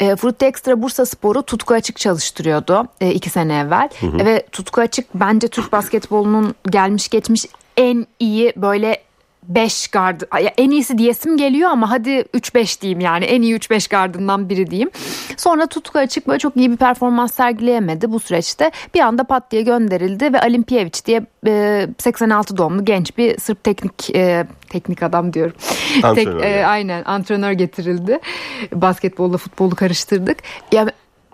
E, 0.01 0.17
Frutti 0.17 0.47
Extra 0.47 0.83
Bursa 0.83 1.07
Sporu 1.07 1.43
Tutku 1.43 1.75
Açık 1.75 1.97
çalıştırıyordu 1.97 2.89
e, 3.01 3.11
iki 3.13 3.31
sene 3.31 3.59
evvel. 3.59 3.89
Ve 4.03 4.47
Tutku 4.53 4.81
Açık 4.81 5.07
bence 5.15 5.49
Türk 5.49 5.73
basketbolunun 5.73 6.55
gelmiş 6.71 7.09
geçmiş 7.09 7.47
en 7.77 8.07
iyi 8.21 8.53
böyle 8.57 9.06
5 9.49 9.89
gard 9.89 10.21
en 10.57 10.71
iyisi 10.71 10.99
diyesim 10.99 11.37
geliyor 11.37 11.71
ama 11.71 11.91
hadi 11.91 12.11
3-5 12.11 12.81
diyeyim 12.81 13.01
yani 13.01 13.25
en 13.25 13.43
iyi 13.43 13.57
3-5 13.57 13.91
gardından 13.91 14.49
biri 14.49 14.71
diyeyim. 14.71 14.91
Sonra 15.37 15.67
Tutku 15.67 15.99
Açık 15.99 16.27
böyle 16.27 16.39
çok 16.39 16.57
iyi 16.57 16.71
bir 16.71 16.77
performans 16.77 17.35
sergileyemedi 17.35 18.13
bu 18.13 18.21
süreçte. 18.21 18.71
Bir 18.95 19.01
anda 19.01 19.25
pat 19.25 19.51
diye 19.51 19.63
gönderildi 19.63 20.33
ve 20.33 20.41
Alimpiyevic 20.41 21.05
diye 21.07 21.27
e, 21.47 21.87
86 21.99 22.57
doğumlu 22.57 22.85
genç 22.85 23.19
bir 23.19 23.39
Sırp 23.39 23.65
teknik 23.65 24.15
e, 24.15 24.47
teknik 24.69 25.03
adam 25.03 25.33
diyorum. 25.33 25.55
Antrenör 26.03 26.43
e, 26.43 26.49
yani. 26.49 26.67
aynen 26.67 27.05
antrenör 27.05 27.53
getirildi. 27.53 28.19
Basketbolla 28.73 29.37
futbolu 29.37 29.75
karıştırdık. 29.75 30.39
Ya 30.73 30.87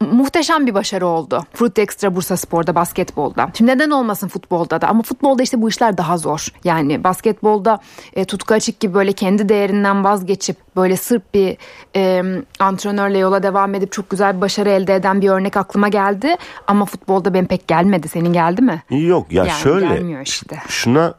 muhteşem 0.02 0.66
bir 0.66 0.74
başarı 0.74 1.06
oldu. 1.06 1.44
Fruit 1.54 1.78
Extra 1.78 2.16
Bursa 2.16 2.36
Spor'da 2.36 2.74
basketbolda. 2.74 3.50
Şimdi 3.54 3.70
neden 3.70 3.90
olmasın 3.90 4.28
futbolda 4.28 4.80
da 4.80 4.88
ama 4.88 5.02
futbolda 5.02 5.42
işte 5.42 5.62
bu 5.62 5.68
işler 5.68 5.96
daha 5.98 6.18
zor. 6.18 6.46
Yani 6.64 7.04
basketbolda 7.04 7.78
e, 8.12 8.24
tutku 8.24 8.54
açık 8.54 8.80
gibi 8.80 8.94
böyle 8.94 9.12
kendi 9.12 9.48
değerinden 9.48 10.04
vazgeçip 10.04 10.56
böyle 10.76 10.96
sırf 10.96 11.22
bir 11.34 11.56
e, 11.96 12.22
antrenörle 12.58 13.18
yola 13.18 13.42
devam 13.42 13.74
edip 13.74 13.92
çok 13.92 14.10
güzel 14.10 14.36
bir 14.36 14.40
başarı 14.40 14.70
elde 14.70 14.94
eden 14.94 15.20
bir 15.20 15.28
örnek 15.28 15.56
aklıma 15.56 15.88
geldi. 15.88 16.36
Ama 16.66 16.84
futbolda 16.84 17.34
benim 17.34 17.46
pek 17.46 17.68
gelmedi. 17.68 18.08
Senin 18.08 18.32
geldi 18.32 18.62
mi? 18.62 18.82
Yok 18.90 19.32
ya 19.32 19.44
Yani 19.44 19.58
şöyle 19.60 19.86
gelmiyor 19.86 20.20
işte. 20.22 20.56
şuna 20.68 21.14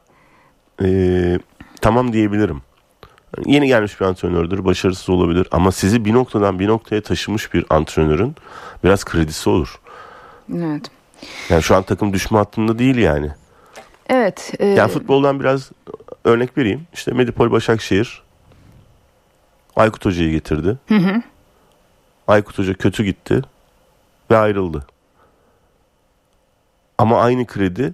e, 0.83 0.87
tamam 1.81 2.13
diyebilirim. 2.13 2.61
Yeni 3.45 3.67
gelmiş 3.67 4.01
bir 4.01 4.05
antrenördür, 4.05 4.65
başarısız 4.65 5.09
olabilir 5.09 5.47
ama 5.51 5.71
sizi 5.71 6.05
bir 6.05 6.13
noktadan 6.13 6.59
bir 6.59 6.67
noktaya 6.67 7.01
taşımış 7.01 7.53
bir 7.53 7.65
antrenörün 7.69 8.35
biraz 8.83 9.03
kredisi 9.05 9.49
olur. 9.49 9.79
Evet. 10.55 10.91
Yani 11.49 11.63
şu 11.63 11.75
an 11.75 11.83
takım 11.83 12.13
düşme 12.13 12.37
hattında 12.37 12.79
değil 12.79 12.95
yani. 12.97 13.31
Evet. 14.09 14.53
e, 14.59 14.67
Yani 14.67 14.91
futboldan 14.91 15.39
biraz 15.39 15.71
örnek 16.25 16.57
vereyim. 16.57 16.87
İşte 16.93 17.11
Medipol 17.11 17.51
Başakşehir 17.51 18.23
Aykut 19.75 20.05
Hoca'yı 20.05 20.31
getirdi. 20.31 20.77
Aykut 22.27 22.59
Hoca 22.59 22.73
kötü 22.73 23.03
gitti 23.03 23.41
ve 24.31 24.37
ayrıldı. 24.37 24.87
Ama 26.97 27.21
aynı 27.21 27.45
kredi 27.45 27.93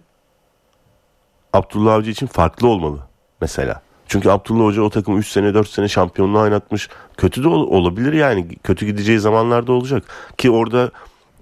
Abdullah 1.53 1.93
Avcı 1.93 2.11
için 2.11 2.27
farklı 2.27 2.67
olmalı 2.67 2.99
mesela. 3.41 3.81
Çünkü 4.09 4.29
Abdullah 4.29 4.65
Hoca 4.65 4.81
o 4.81 4.89
takımı 4.89 5.17
3 5.19 5.27
sene 5.27 5.53
4 5.53 5.69
sene 5.69 5.87
şampiyonluğa 5.87 6.41
oynatmış. 6.43 6.89
Kötü 7.17 7.43
de 7.43 7.47
ol- 7.47 7.67
olabilir 7.67 8.13
yani. 8.13 8.47
Kötü 8.63 8.85
gideceği 8.85 9.19
zamanlarda 9.19 9.71
olacak. 9.71 10.03
Ki 10.37 10.51
orada 10.51 10.91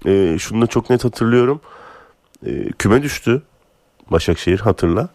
e, 0.06 0.36
şunu 0.38 0.62
da 0.62 0.66
çok 0.66 0.90
net 0.90 1.04
hatırlıyorum. 1.04 1.60
E, 2.46 2.68
küme 2.72 3.02
düştü 3.02 3.42
Başakşehir 4.10 4.58
hatırla. 4.60 5.08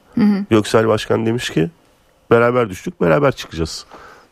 Göksel 0.50 0.88
Başkan 0.88 1.26
demiş 1.26 1.50
ki 1.50 1.70
beraber 2.32 2.70
düştük 2.70 3.02
beraber 3.02 3.32
çıkacağız 3.32 3.86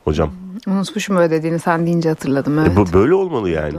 hocam. 0.03 0.31
unutmuşum 0.67 1.17
öyle 1.17 1.31
dediğini 1.31 1.59
sen 1.59 1.85
deyince 1.85 2.09
hatırladım. 2.09 2.59
Evet. 2.59 2.71
E, 2.71 2.75
bu 2.75 2.93
böyle 2.93 3.13
olmalı 3.13 3.49
yani. 3.49 3.77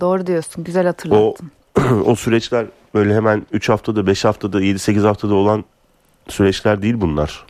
Doğru 0.00 0.26
diyorsun. 0.26 0.64
Güzel 0.64 0.84
O 0.84 0.88
hatırlattın. 0.88 1.50
o 2.06 2.14
süreçler 2.14 2.66
böyle 2.94 3.14
hemen 3.14 3.46
3 3.52 3.68
haftada 3.68 4.06
5 4.06 4.24
haftada 4.24 4.62
7-8 4.62 5.00
haftada 5.06 5.34
olan 5.34 5.64
süreçler 6.28 6.82
değil 6.82 6.94
bunlar. 7.00 7.44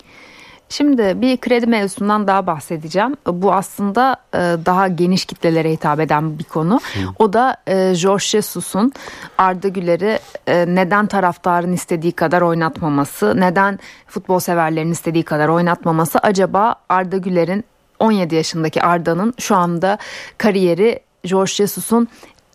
Şimdi 0.69 1.21
bir 1.21 1.37
kredi 1.37 1.67
mevzusundan 1.67 2.27
daha 2.27 2.47
bahsedeceğim. 2.47 3.17
Bu 3.27 3.53
aslında 3.55 4.17
e, 4.35 4.39
daha 4.39 4.89
geniş 4.89 5.25
kitlelere 5.25 5.73
hitap 5.73 6.01
eden 6.01 6.39
bir 6.39 6.45
konu. 6.45 6.81
O 7.19 7.33
da 7.33 7.57
e, 7.67 7.95
Jorge 7.95 8.25
Jesus'un 8.25 8.93
Arda 9.39 9.69
Güler'i 9.69 10.19
e, 10.47 10.65
neden 10.69 11.07
taraftarın 11.07 11.73
istediği 11.73 12.13
kadar 12.13 12.43
oynatmaması, 12.43 13.41
neden 13.41 13.79
futbol 14.07 14.39
severlerin 14.39 14.93
istediği 14.93 15.25
kadar 15.25 15.49
oynatmaması. 15.49 16.19
Acaba 16.19 16.75
Arda 16.89 17.17
Güler'in 17.17 17.65
17 18.01 18.35
yaşındaki 18.35 18.83
Arda'nın 18.83 19.35
şu 19.39 19.57
anda 19.57 19.99
kariyeri 20.39 21.01
Jorge 21.25 21.53
Jesus'un 21.53 22.09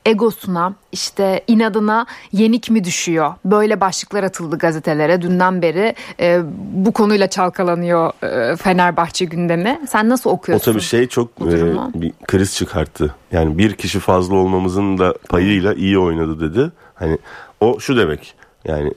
egosuna 0.05 0.73
işte 0.91 1.43
inadına 1.47 2.05
yenik 2.31 2.69
mi 2.69 2.83
düşüyor? 2.83 3.33
Böyle 3.45 3.81
başlıklar 3.81 4.23
atıldı 4.23 4.57
gazetelere 4.57 5.21
dünden 5.21 5.61
beri 5.61 5.95
e, 6.19 6.41
bu 6.73 6.91
konuyla 6.91 7.27
çalkalanıyor 7.27 8.11
e, 8.23 8.55
Fenerbahçe 8.55 9.25
gündemi. 9.25 9.79
Sen 9.89 10.09
nasıl 10.09 10.29
O 10.29 10.33
okuyorsun? 10.33 10.71
tabii 10.71 10.81
şey 10.81 11.07
çok 11.07 11.27
e, 11.41 11.73
bir 12.01 12.13
kriz 12.27 12.55
çıkarttı. 12.55 13.15
Yani 13.31 13.57
bir 13.57 13.73
kişi 13.73 13.99
fazla 13.99 14.35
olmamızın 14.35 14.97
da 14.97 15.13
payıyla 15.29 15.73
iyi 15.73 15.99
oynadı 15.99 16.39
dedi. 16.53 16.71
Hani 16.95 17.17
o 17.59 17.79
şu 17.79 17.97
demek. 17.97 18.35
Yani 18.65 18.93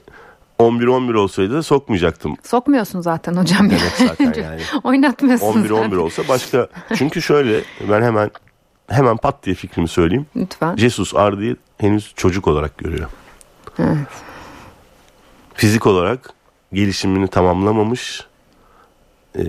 11-11 0.59 1.17
olsaydı 1.17 1.63
sokmayacaktım. 1.63 2.35
Sokmuyorsun 2.43 3.01
zaten 3.01 3.33
hocam. 3.35 3.69
Demek 3.69 3.81
zaten 3.97 4.33
yani. 4.43 4.61
Oynatmıyorsun 4.83 5.63
11-11 5.63 5.67
zaten. 5.67 5.97
olsa 5.97 6.21
başka. 6.29 6.67
Çünkü 6.95 7.21
şöyle 7.21 7.61
ben 7.91 8.01
hemen 8.01 8.31
hemen 8.89 9.17
pat 9.17 9.43
diye 9.43 9.55
fikrimi 9.55 9.87
söyleyeyim. 9.87 10.25
Lütfen. 10.35 10.75
Jesus 10.75 11.15
Arda'yı 11.15 11.57
henüz 11.77 12.13
çocuk 12.15 12.47
olarak 12.47 12.77
görüyor. 12.77 13.09
Evet. 13.79 14.07
Fizik 15.53 15.87
olarak 15.87 16.33
gelişimini 16.73 17.27
tamamlamamış. 17.27 18.25
Ee, 19.37 19.43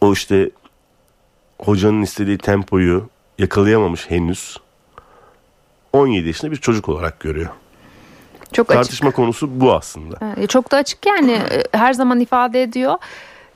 o 0.00 0.12
işte 0.12 0.50
hocanın 1.60 2.02
istediği 2.02 2.38
tempoyu 2.38 3.08
yakalayamamış 3.38 4.10
henüz. 4.10 4.56
17 5.92 6.26
yaşında 6.26 6.50
bir 6.50 6.56
çocuk 6.56 6.88
olarak 6.88 7.20
görüyor. 7.20 7.50
Çok 8.52 8.68
Tartışma 8.68 9.08
açık. 9.08 9.16
konusu 9.16 9.60
bu 9.60 9.72
aslında. 9.74 10.46
Çok 10.48 10.70
da 10.72 10.76
açık 10.76 11.06
yani 11.06 11.32
e, 11.32 11.62
her 11.72 11.92
zaman 11.92 12.20
ifade 12.20 12.62
ediyor. 12.62 12.94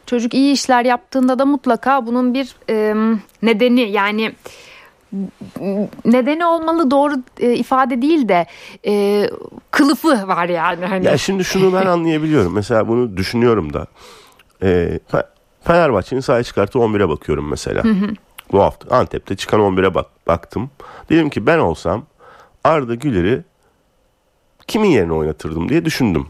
Çocuk 0.07 0.35
iyi 0.35 0.53
işler 0.53 0.85
yaptığında 0.85 1.39
da 1.39 1.45
mutlaka 1.45 2.07
bunun 2.07 2.35
bir 2.35 2.57
e, 2.71 2.95
nedeni 3.43 3.81
yani 3.81 4.33
nedeni 6.05 6.47
olmalı 6.47 6.91
doğru 6.91 7.15
e, 7.41 7.55
ifade 7.55 8.03
değil 8.03 8.29
de 8.29 8.47
e, 8.87 9.25
kılıfı 9.71 10.29
var 10.29 10.49
yani. 10.49 10.87
Hani. 10.87 11.07
Ya 11.07 11.19
şimdi 11.19 11.45
şunu 11.45 11.73
ben 11.73 11.87
anlayabiliyorum. 11.87 12.55
Mesela 12.55 12.89
bunu 12.89 13.17
düşünüyorum 13.17 13.73
da. 13.73 13.87
E, 14.63 15.01
Fenerbahçe'nin 15.65 16.21
sahaya 16.21 16.43
çıkarttığı 16.43 16.79
11'e 16.79 17.09
bakıyorum 17.09 17.49
mesela. 17.49 17.83
Bu 18.53 18.63
hafta 18.63 18.97
Antep'te 18.97 19.37
çıkan 19.37 19.61
11'e 19.61 19.95
bak, 19.95 20.07
baktım. 20.27 20.71
Dedim 21.09 21.31
ki 21.31 21.47
ben 21.47 21.59
olsam 21.59 22.07
Arda 22.65 22.95
Güler'i 22.95 23.45
kimin 24.67 24.89
yerine 24.89 25.13
oynatırdım 25.13 25.69
diye 25.69 25.85
düşündüm. 25.85 26.27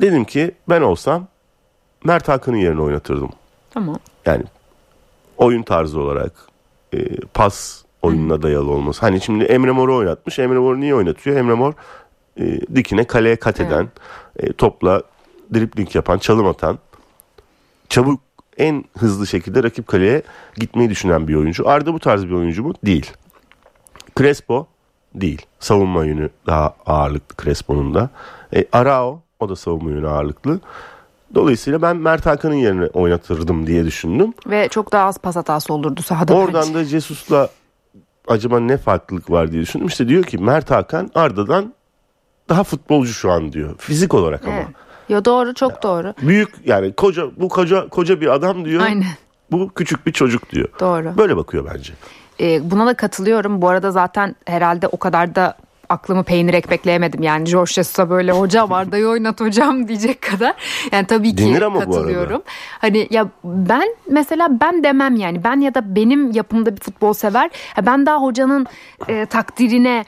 Dedim 0.00 0.24
ki 0.24 0.54
ben 0.68 0.82
olsam 0.82 1.26
Mert 2.04 2.28
Hakan'ın 2.28 2.56
yerine 2.56 2.80
oynatırdım. 2.80 3.30
Tamam. 3.70 3.96
Yani 4.26 4.44
oyun 5.36 5.62
tarzı 5.62 6.00
olarak 6.00 6.32
e, 6.94 7.16
pas 7.34 7.82
oyununa 8.02 8.42
dayalı 8.42 8.70
olması. 8.70 9.00
Hani 9.00 9.20
şimdi 9.20 9.44
Emre 9.44 9.70
Mor'u 9.70 9.96
oynatmış. 9.96 10.38
Emre 10.38 10.58
Mor 10.58 10.76
niye 10.76 10.94
oynatıyor? 10.94 11.36
Emre 11.36 11.54
Mor 11.54 11.72
e, 12.36 12.60
dikine 12.74 13.04
kaleye 13.04 13.36
kat 13.36 13.60
eden, 13.60 13.88
evet. 14.36 14.50
e, 14.50 14.52
topla 14.52 15.02
dripling 15.54 15.94
yapan, 15.94 16.18
çalım 16.18 16.46
atan, 16.46 16.78
çabuk 17.88 18.20
en 18.56 18.84
hızlı 18.98 19.26
şekilde 19.26 19.62
rakip 19.62 19.86
kaleye 19.86 20.22
gitmeyi 20.56 20.90
düşünen 20.90 21.28
bir 21.28 21.34
oyuncu. 21.34 21.68
Arda 21.68 21.94
bu 21.94 21.98
tarz 21.98 22.26
bir 22.26 22.32
oyuncu 22.32 22.62
mu? 22.62 22.74
Değil. 22.84 23.12
Crespo 24.18 24.66
değil. 25.14 25.46
Savunma 25.60 26.04
yönü 26.04 26.30
daha 26.46 26.74
ağırlıklı 26.86 27.44
Crespo'nun 27.44 27.94
da. 27.94 28.10
E, 28.54 28.64
Arao 28.72 29.22
o 29.40 29.48
da 29.48 29.56
savunma 29.56 29.90
yönü 29.90 30.08
ağırlıklı. 30.08 30.60
Dolayısıyla 31.34 31.82
ben 31.82 31.96
Mert 31.96 32.26
Hakan'ın 32.26 32.54
yerine 32.54 32.86
oynatırdım 32.86 33.66
diye 33.66 33.84
düşündüm. 33.84 34.34
Ve 34.46 34.68
çok 34.68 34.92
daha 34.92 35.06
az 35.06 35.18
pas 35.18 35.36
hatası 35.36 35.74
olurdu 35.74 36.02
sahada 36.02 36.34
Oradan 36.34 36.62
bence. 36.62 36.74
da 36.74 36.84
Jesus'la 36.84 37.48
acaba 38.28 38.60
ne 38.60 38.76
farklılık 38.76 39.30
var 39.30 39.52
diye 39.52 39.62
düşündüm. 39.62 39.86
İşte 39.86 40.08
diyor 40.08 40.24
ki 40.24 40.38
Mert 40.38 40.70
Hakan 40.70 41.10
Arda'dan 41.14 41.74
daha 42.48 42.64
futbolcu 42.64 43.12
şu 43.12 43.30
an 43.32 43.52
diyor. 43.52 43.74
Fizik 43.78 44.14
olarak 44.14 44.44
ama. 44.46 44.56
Evet. 44.56 44.66
Ya 45.08 45.24
doğru 45.24 45.54
çok 45.54 45.70
ya, 45.72 45.82
doğru. 45.82 46.14
Büyük 46.22 46.48
yani 46.64 46.92
koca 46.92 47.24
bu 47.36 47.48
koca 47.48 47.88
koca 47.88 48.20
bir 48.20 48.26
adam 48.34 48.64
diyor. 48.64 48.82
Aynen. 48.82 49.04
Bu 49.50 49.70
küçük 49.74 50.06
bir 50.06 50.12
çocuk 50.12 50.50
diyor. 50.50 50.68
Doğru. 50.80 51.16
Böyle 51.18 51.36
bakıyor 51.36 51.70
bence. 51.74 51.92
Ee, 52.40 52.70
buna 52.70 52.86
da 52.86 52.94
katılıyorum. 52.94 53.62
Bu 53.62 53.68
arada 53.68 53.90
zaten 53.90 54.36
herhalde 54.46 54.88
o 54.88 54.96
kadar 54.96 55.34
da 55.34 55.54
aklımı 55.90 56.24
peynir 56.24 56.54
ekmekleyemedim. 56.54 57.22
Yani 57.22 57.44
George 57.44 57.72
Jesus'a 57.72 58.10
böyle 58.10 58.32
hocam 58.32 58.72
Arda'yı 58.72 59.08
oynat 59.08 59.40
hocam 59.40 59.88
diyecek 59.88 60.22
kadar. 60.22 60.54
Yani 60.92 61.06
tabii 61.06 61.36
ki 61.36 61.44
Denir 61.44 61.62
ama 61.62 61.80
katılıyorum. 61.80 62.42
Hani 62.78 63.08
ya 63.10 63.28
ben 63.44 63.94
mesela 64.10 64.60
ben 64.60 64.84
demem 64.84 65.16
yani 65.16 65.44
ben 65.44 65.60
ya 65.60 65.74
da 65.74 65.94
benim 65.94 66.30
yapımda 66.30 66.76
bir 66.76 66.80
futbol 66.80 67.12
sever. 67.12 67.50
Ben 67.86 68.06
daha 68.06 68.22
hocanın 68.22 68.66
e, 69.08 69.26
takdirine 69.26 70.04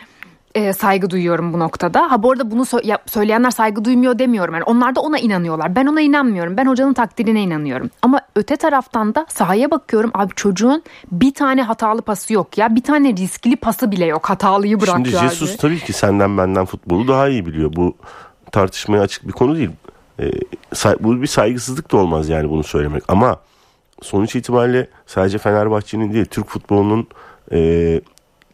e, 0.55 0.73
saygı 0.73 1.11
duyuyorum 1.11 1.53
bu 1.53 1.59
noktada. 1.59 2.11
Ha 2.11 2.23
bu 2.23 2.31
arada 2.31 2.51
bunu 2.51 2.63
so- 2.63 2.87
ya, 2.87 2.99
söyleyenler 3.07 3.51
saygı 3.51 3.85
duymuyor 3.85 4.19
demiyorum. 4.19 4.55
Yani 4.55 4.65
onlar 4.65 4.95
da 4.95 5.01
ona 5.01 5.19
inanıyorlar. 5.19 5.77
Ben 5.77 5.87
ona 5.87 6.01
inanmıyorum. 6.01 6.57
Ben 6.57 6.67
hocanın 6.67 6.93
takdirine 6.93 7.43
inanıyorum. 7.43 7.91
Ama 8.03 8.21
öte 8.37 8.57
taraftan 8.57 9.15
da 9.15 9.27
sahaya 9.29 9.71
bakıyorum. 9.71 10.11
Abi 10.15 10.33
çocuğun 10.37 10.83
bir 11.13 11.35
tane 11.35 11.63
hatalı 11.63 12.03
pası 12.03 12.33
yok 12.33 12.59
ya. 12.59 12.75
Bir 12.77 12.83
tane 12.83 13.17
riskli 13.17 13.57
pası 13.57 13.91
bile 13.93 14.05
yok. 14.05 14.31
Hatalıyı 14.31 14.81
bırakıyor. 14.81 15.07
Şimdi 15.07 15.31
Jesus 15.31 15.51
abi. 15.51 15.59
tabii 15.59 15.79
ki 15.79 15.93
senden 15.93 16.39
benden 16.39 16.65
futbolu 16.65 17.09
daha 17.09 17.29
iyi 17.29 17.47
biliyor. 17.47 17.73
Bu 17.77 17.97
tartışmaya 18.53 19.01
açık 19.03 19.29
bir 19.29 19.33
konu 19.33 19.57
değil. 19.57 19.71
Ee, 20.21 20.31
bu 21.01 21.23
bir 21.23 21.27
saygısızlık 21.27 21.93
da 21.93 21.97
olmaz 21.97 22.29
yani 22.29 22.51
bunu 22.51 22.63
söylemek. 22.63 23.03
Ama 23.09 23.37
sonuç 24.03 24.37
itibariyle 24.37 24.89
sadece 25.07 25.39
Fenerbahçe'nin 25.39 26.13
değil 26.13 26.25
Türk 26.25 26.49
futbolunun 26.49 27.07
e, 27.53 28.01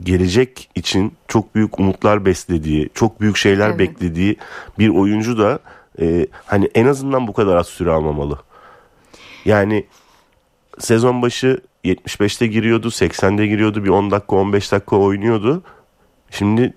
gelecek 0.03 0.71
için 0.75 1.13
çok 1.29 1.55
büyük 1.55 1.81
umutlar 1.81 2.25
beslediği, 2.25 2.91
çok 2.95 3.21
büyük 3.21 3.37
şeyler 3.37 3.69
evet. 3.69 3.79
beklediği 3.79 4.37
bir 4.79 4.89
oyuncu 4.89 5.39
da 5.39 5.59
e, 6.01 6.27
hani 6.47 6.71
en 6.75 6.87
azından 6.87 7.27
bu 7.27 7.33
kadar 7.33 7.57
az 7.57 7.67
süre 7.67 7.91
almamalı. 7.91 8.39
Yani 9.45 9.87
sezon 10.79 11.23
başı 11.23 11.61
75'te 11.85 12.47
giriyordu, 12.47 12.89
80'de 12.89 13.47
giriyordu, 13.47 13.85
bir 13.85 13.89
10 13.89 14.11
dakika 14.11 14.37
15 14.37 14.73
dakika 14.73 14.97
oynuyordu. 14.97 15.63
Şimdi 16.31 16.75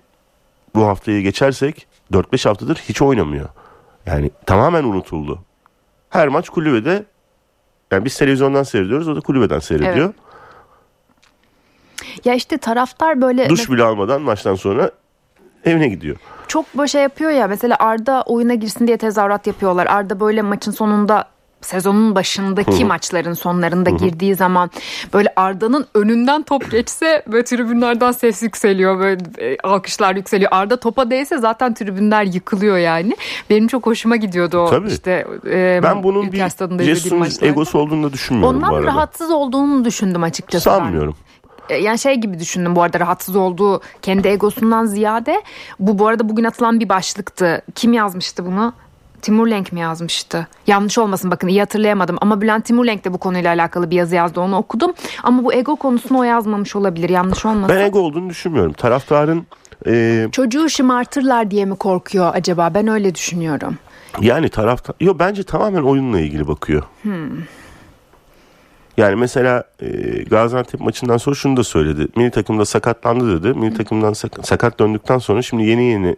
bu 0.74 0.86
haftayı 0.86 1.22
geçersek 1.22 1.86
4-5 2.12 2.48
haftadır 2.48 2.76
hiç 2.76 3.02
oynamıyor. 3.02 3.48
Yani 4.06 4.30
tamamen 4.46 4.84
unutuldu. 4.84 5.42
Her 6.10 6.28
maç 6.28 6.48
kulübede 6.48 7.04
yani 7.90 8.04
biz 8.04 8.18
televizyondan 8.18 8.62
seyrediyoruz 8.62 9.08
o 9.08 9.16
da 9.16 9.20
kulübeden 9.20 9.58
seyrediyor. 9.58 10.06
Evet. 10.06 10.14
Ya 12.24 12.34
işte 12.34 12.58
taraftar 12.58 13.20
böyle... 13.20 13.48
Duş 13.48 13.70
bile 13.70 13.82
almadan 13.82 14.22
maçtan 14.22 14.54
sonra 14.54 14.90
evine 15.64 15.88
gidiyor. 15.88 16.16
Çok 16.48 16.78
böyle 16.78 16.88
şey 16.88 17.02
yapıyor 17.02 17.30
ya 17.30 17.46
mesela 17.46 17.76
Arda 17.78 18.22
oyuna 18.22 18.54
girsin 18.54 18.86
diye 18.86 18.96
tezahürat 18.96 19.46
yapıyorlar. 19.46 19.86
Arda 19.86 20.20
böyle 20.20 20.42
maçın 20.42 20.70
sonunda 20.70 21.24
sezonun 21.60 22.14
başındaki 22.14 22.78
Hı-hı. 22.78 22.86
maçların 22.86 23.32
sonlarında 23.32 23.90
Hı-hı. 23.90 23.98
girdiği 23.98 24.34
zaman 24.34 24.70
böyle 25.14 25.32
Arda'nın 25.36 25.86
önünden 25.94 26.42
top 26.42 26.70
geçse 26.70 27.22
böyle 27.26 27.44
tribünlerden 27.44 28.12
ses 28.12 28.42
yükseliyor 28.42 28.98
böyle 28.98 29.20
e, 29.38 29.56
alkışlar 29.64 30.16
yükseliyor. 30.16 30.50
Arda 30.54 30.76
topa 30.76 31.10
değse 31.10 31.38
zaten 31.38 31.74
tribünler 31.74 32.24
yıkılıyor 32.24 32.78
yani. 32.78 33.16
Benim 33.50 33.66
çok 33.68 33.86
hoşuma 33.86 34.16
gidiyordu 34.16 34.58
o 34.58 34.70
Tabii. 34.70 34.88
işte 34.88 35.26
e, 35.46 35.80
ben 35.82 36.02
bunun 36.02 36.32
bir 36.32 36.44
Jesus'un 36.84 37.46
egosu 37.46 37.78
olduğunu 37.78 38.02
da 38.02 38.12
düşünmüyorum 38.12 38.56
Ondan 38.56 38.70
bu 38.70 38.74
arada. 38.74 38.86
rahatsız 38.86 39.30
olduğunu 39.30 39.84
düşündüm 39.84 40.22
açıkçası. 40.22 40.64
Sanmıyorum. 40.64 41.16
Ben. 41.24 41.32
E, 41.68 41.76
yani 41.76 41.98
şey 41.98 42.14
gibi 42.14 42.38
düşündüm 42.38 42.76
bu 42.76 42.82
arada 42.82 43.00
rahatsız 43.00 43.36
olduğu 43.36 43.80
kendi 44.02 44.28
egosundan 44.28 44.84
ziyade 44.84 45.42
bu 45.78 45.98
bu 45.98 46.06
arada 46.06 46.28
bugün 46.28 46.44
atılan 46.44 46.80
bir 46.80 46.88
başlıktı. 46.88 47.62
Kim 47.74 47.92
yazmıştı 47.92 48.46
bunu? 48.46 48.72
Timur 49.22 49.46
Lenk 49.46 49.72
mi 49.72 49.80
yazmıştı? 49.80 50.46
Yanlış 50.66 50.98
olmasın 50.98 51.30
bakın 51.30 51.48
iyi 51.48 51.60
hatırlayamadım 51.60 52.16
ama 52.20 52.40
Bülent 52.40 52.64
Timur 52.64 52.84
Lenk 52.84 53.04
de 53.04 53.12
bu 53.12 53.18
konuyla 53.18 53.50
alakalı 53.50 53.90
bir 53.90 53.96
yazı 53.96 54.14
yazdı 54.14 54.40
onu 54.40 54.56
okudum. 54.56 54.92
Ama 55.22 55.44
bu 55.44 55.52
ego 55.52 55.76
konusunu 55.76 56.18
o 56.18 56.22
yazmamış 56.22 56.76
olabilir 56.76 57.10
yanlış 57.10 57.44
olmasın. 57.44 57.76
Ben 57.76 57.84
ego 57.84 58.00
olduğunu 58.00 58.30
düşünmüyorum. 58.30 58.72
Taraftarın... 58.72 59.46
E... 59.86 60.28
Çocuğu 60.32 60.68
şımartırlar 60.68 61.50
diye 61.50 61.64
mi 61.64 61.76
korkuyor 61.76 62.34
acaba? 62.34 62.70
Ben 62.74 62.88
öyle 62.88 63.14
düşünüyorum. 63.14 63.78
Yani 64.20 64.48
taraftar... 64.48 64.96
Yok 65.00 65.18
bence 65.18 65.42
tamamen 65.42 65.82
oyunla 65.82 66.20
ilgili 66.20 66.48
bakıyor. 66.48 66.82
Hmm. 67.02 67.30
Yani 68.96 69.16
mesela 69.16 69.64
e, 69.82 69.88
Gaziantep 70.22 70.80
maçından 70.80 71.16
sonra 71.16 71.34
şunu 71.34 71.56
da 71.56 71.64
söyledi. 71.64 72.08
Milli 72.16 72.30
takımda 72.30 72.64
sakatlandı 72.64 73.42
dedi. 73.42 73.58
Milli 73.58 73.74
takımdan 73.74 74.12
sak- 74.12 74.46
sakat 74.46 74.78
döndükten 74.78 75.18
sonra 75.18 75.42
şimdi 75.42 75.62
yeni 75.62 75.84
yeni 75.84 76.16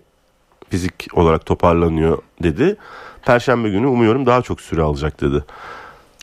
fizik 0.70 1.06
olarak 1.14 1.46
toparlanıyor 1.46 2.18
dedi. 2.42 2.76
Perşembe 3.22 3.70
günü 3.70 3.87
umuyorum 3.87 4.26
daha 4.26 4.42
çok 4.42 4.60
süre 4.60 4.82
alacak 4.82 5.20
dedi. 5.20 5.44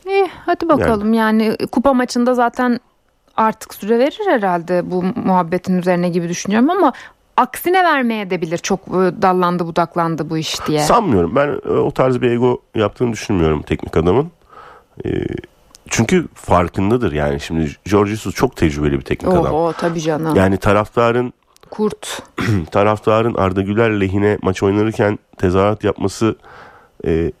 İyi 0.06 0.28
hadi 0.46 0.68
bakalım 0.68 1.14
yani, 1.14 1.44
yani 1.44 1.56
kupa 1.66 1.94
maçında 1.94 2.34
zaten 2.34 2.80
artık 3.36 3.74
süre 3.74 3.98
verir 3.98 4.20
herhalde 4.28 4.90
bu 4.90 5.02
muhabbetin 5.02 5.78
üzerine 5.78 6.08
gibi 6.08 6.28
düşünüyorum 6.28 6.70
ama 6.70 6.92
aksine 7.36 7.84
vermeye 7.84 8.30
de 8.30 8.40
bilir 8.40 8.58
çok 8.58 8.80
e, 8.80 9.22
dallandı 9.22 9.66
budaklandı 9.66 10.30
bu 10.30 10.38
iş 10.38 10.66
diye. 10.66 10.80
Sanmıyorum 10.80 11.36
ben 11.36 11.48
e, 11.48 11.68
o 11.68 11.90
tarz 11.90 12.20
bir 12.22 12.30
ego 12.30 12.62
yaptığını 12.74 13.12
düşünmüyorum 13.12 13.62
teknik 13.62 13.96
adamın. 13.96 14.30
Ee, 15.04 15.10
çünkü 15.88 16.28
farkındadır 16.34 17.12
yani 17.12 17.40
şimdi 17.40 17.76
George 17.84 18.10
Jesus 18.10 18.34
çok 18.34 18.56
tecrübeli 18.56 18.98
bir 18.98 19.04
teknik 19.04 19.32
Oo, 19.32 19.40
adam. 19.40 19.54
Oo 19.54 19.72
tabii 19.72 20.00
canım. 20.00 20.36
Yani 20.36 20.56
taraftarın 20.56 21.32
kurt. 21.70 22.22
taraftarın 22.70 23.34
Arda 23.34 23.62
Güler 23.62 24.00
lehine 24.00 24.38
maç 24.42 24.62
oynarken 24.62 25.18
tezahürat 25.36 25.84
yapması 25.84 26.36
e, 27.06 27.32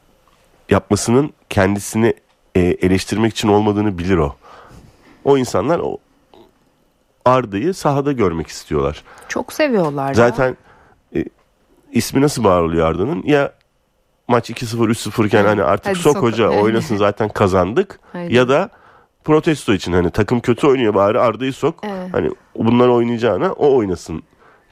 yapmasının 0.70 1.32
kendisini 1.50 2.14
e, 2.54 2.60
eleştirmek 2.60 3.32
için 3.32 3.48
olmadığını 3.48 3.98
bilir 3.98 4.16
o. 4.16 4.36
O 5.24 5.38
insanlar 5.38 5.78
o 5.78 5.98
Arda'yı 7.24 7.74
sahada 7.74 8.12
görmek 8.12 8.46
istiyorlar. 8.46 9.04
Çok 9.28 9.52
seviyorlar. 9.52 10.14
Zaten 10.14 10.56
e, 11.16 11.24
ismi 11.92 12.20
nasıl 12.20 12.44
bağırılıyor 12.44 12.86
Arda'nın? 12.86 13.22
Ya 13.26 13.52
maç 14.32 14.50
2-0 14.50 14.76
3-0 14.76 15.26
iken 15.26 15.44
hani 15.44 15.62
artık 15.62 15.86
Hadi 15.86 15.98
sok, 15.98 16.12
sok 16.12 16.22
hoca 16.22 16.48
oynasın 16.48 16.96
zaten 16.96 17.28
kazandık. 17.28 18.00
Haydi. 18.12 18.34
Ya 18.34 18.48
da 18.48 18.70
protesto 19.24 19.72
için 19.72 19.92
hani 19.92 20.10
takım 20.10 20.40
kötü 20.40 20.66
oynuyor 20.66 20.94
bari 20.94 21.18
Arda'yı 21.18 21.52
sok. 21.52 21.74
Evet. 21.82 22.08
Hani 22.12 22.30
bunlar 22.56 22.88
oynayacağına 22.88 23.52
o 23.52 23.76
oynasın 23.76 24.22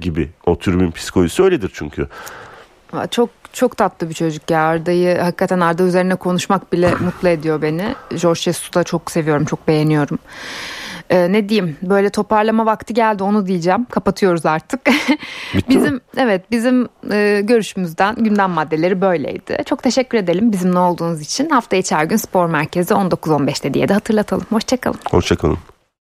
gibi. 0.01 0.31
O 0.47 0.59
tribün 0.59 0.91
psikolojisi 0.91 1.43
öyledir 1.43 1.71
çünkü. 1.75 2.09
Çok 3.11 3.31
çok 3.53 3.77
tatlı 3.77 4.09
bir 4.09 4.15
çocuk 4.15 4.51
ya 4.51 4.63
Arda'yı 4.63 5.19
hakikaten 5.19 5.61
Arda 5.61 5.83
üzerine 5.83 6.15
konuşmak 6.15 6.73
bile 6.73 6.95
mutlu 6.95 7.29
ediyor 7.29 7.63
beni. 7.63 7.95
George 8.23 8.41
Jesus'u 8.41 8.75
da 8.75 8.85
çok 8.85 9.11
seviyorum 9.11 9.45
çok 9.45 9.69
beğeniyorum. 9.69 10.19
Ee, 11.11 11.33
ne 11.33 11.49
diyeyim 11.49 11.77
böyle 11.83 12.11
toparlama 12.11 12.67
vakti 12.67 12.95
geldi 12.95 13.23
onu 13.23 13.47
diyeceğim. 13.47 13.87
Kapatıyoruz 13.91 14.47
artık. 14.47 14.81
bizim 15.69 15.95
mi? 15.95 16.01
evet 16.17 16.51
bizim 16.51 16.89
e, 17.13 17.41
görüşümüzden 17.45 18.15
gündem 18.15 18.51
maddeleri 18.51 19.01
böyleydi. 19.01 19.59
Çok 19.67 19.83
teşekkür 19.83 20.19
edelim 20.19 20.53
bizimle 20.53 20.79
olduğunuz 20.79 21.21
için. 21.21 21.51
Hafta 21.51 21.77
içi 21.77 21.95
her 21.95 22.05
gün 22.05 22.17
spor 22.17 22.47
merkezi 22.47 22.95
19-15'te 22.95 23.75
diye 23.75 23.89
de 23.89 23.93
hatırlatalım. 23.93 24.47
Hoşçakalın. 24.51 24.99
Hoşçakalın. 25.11 25.59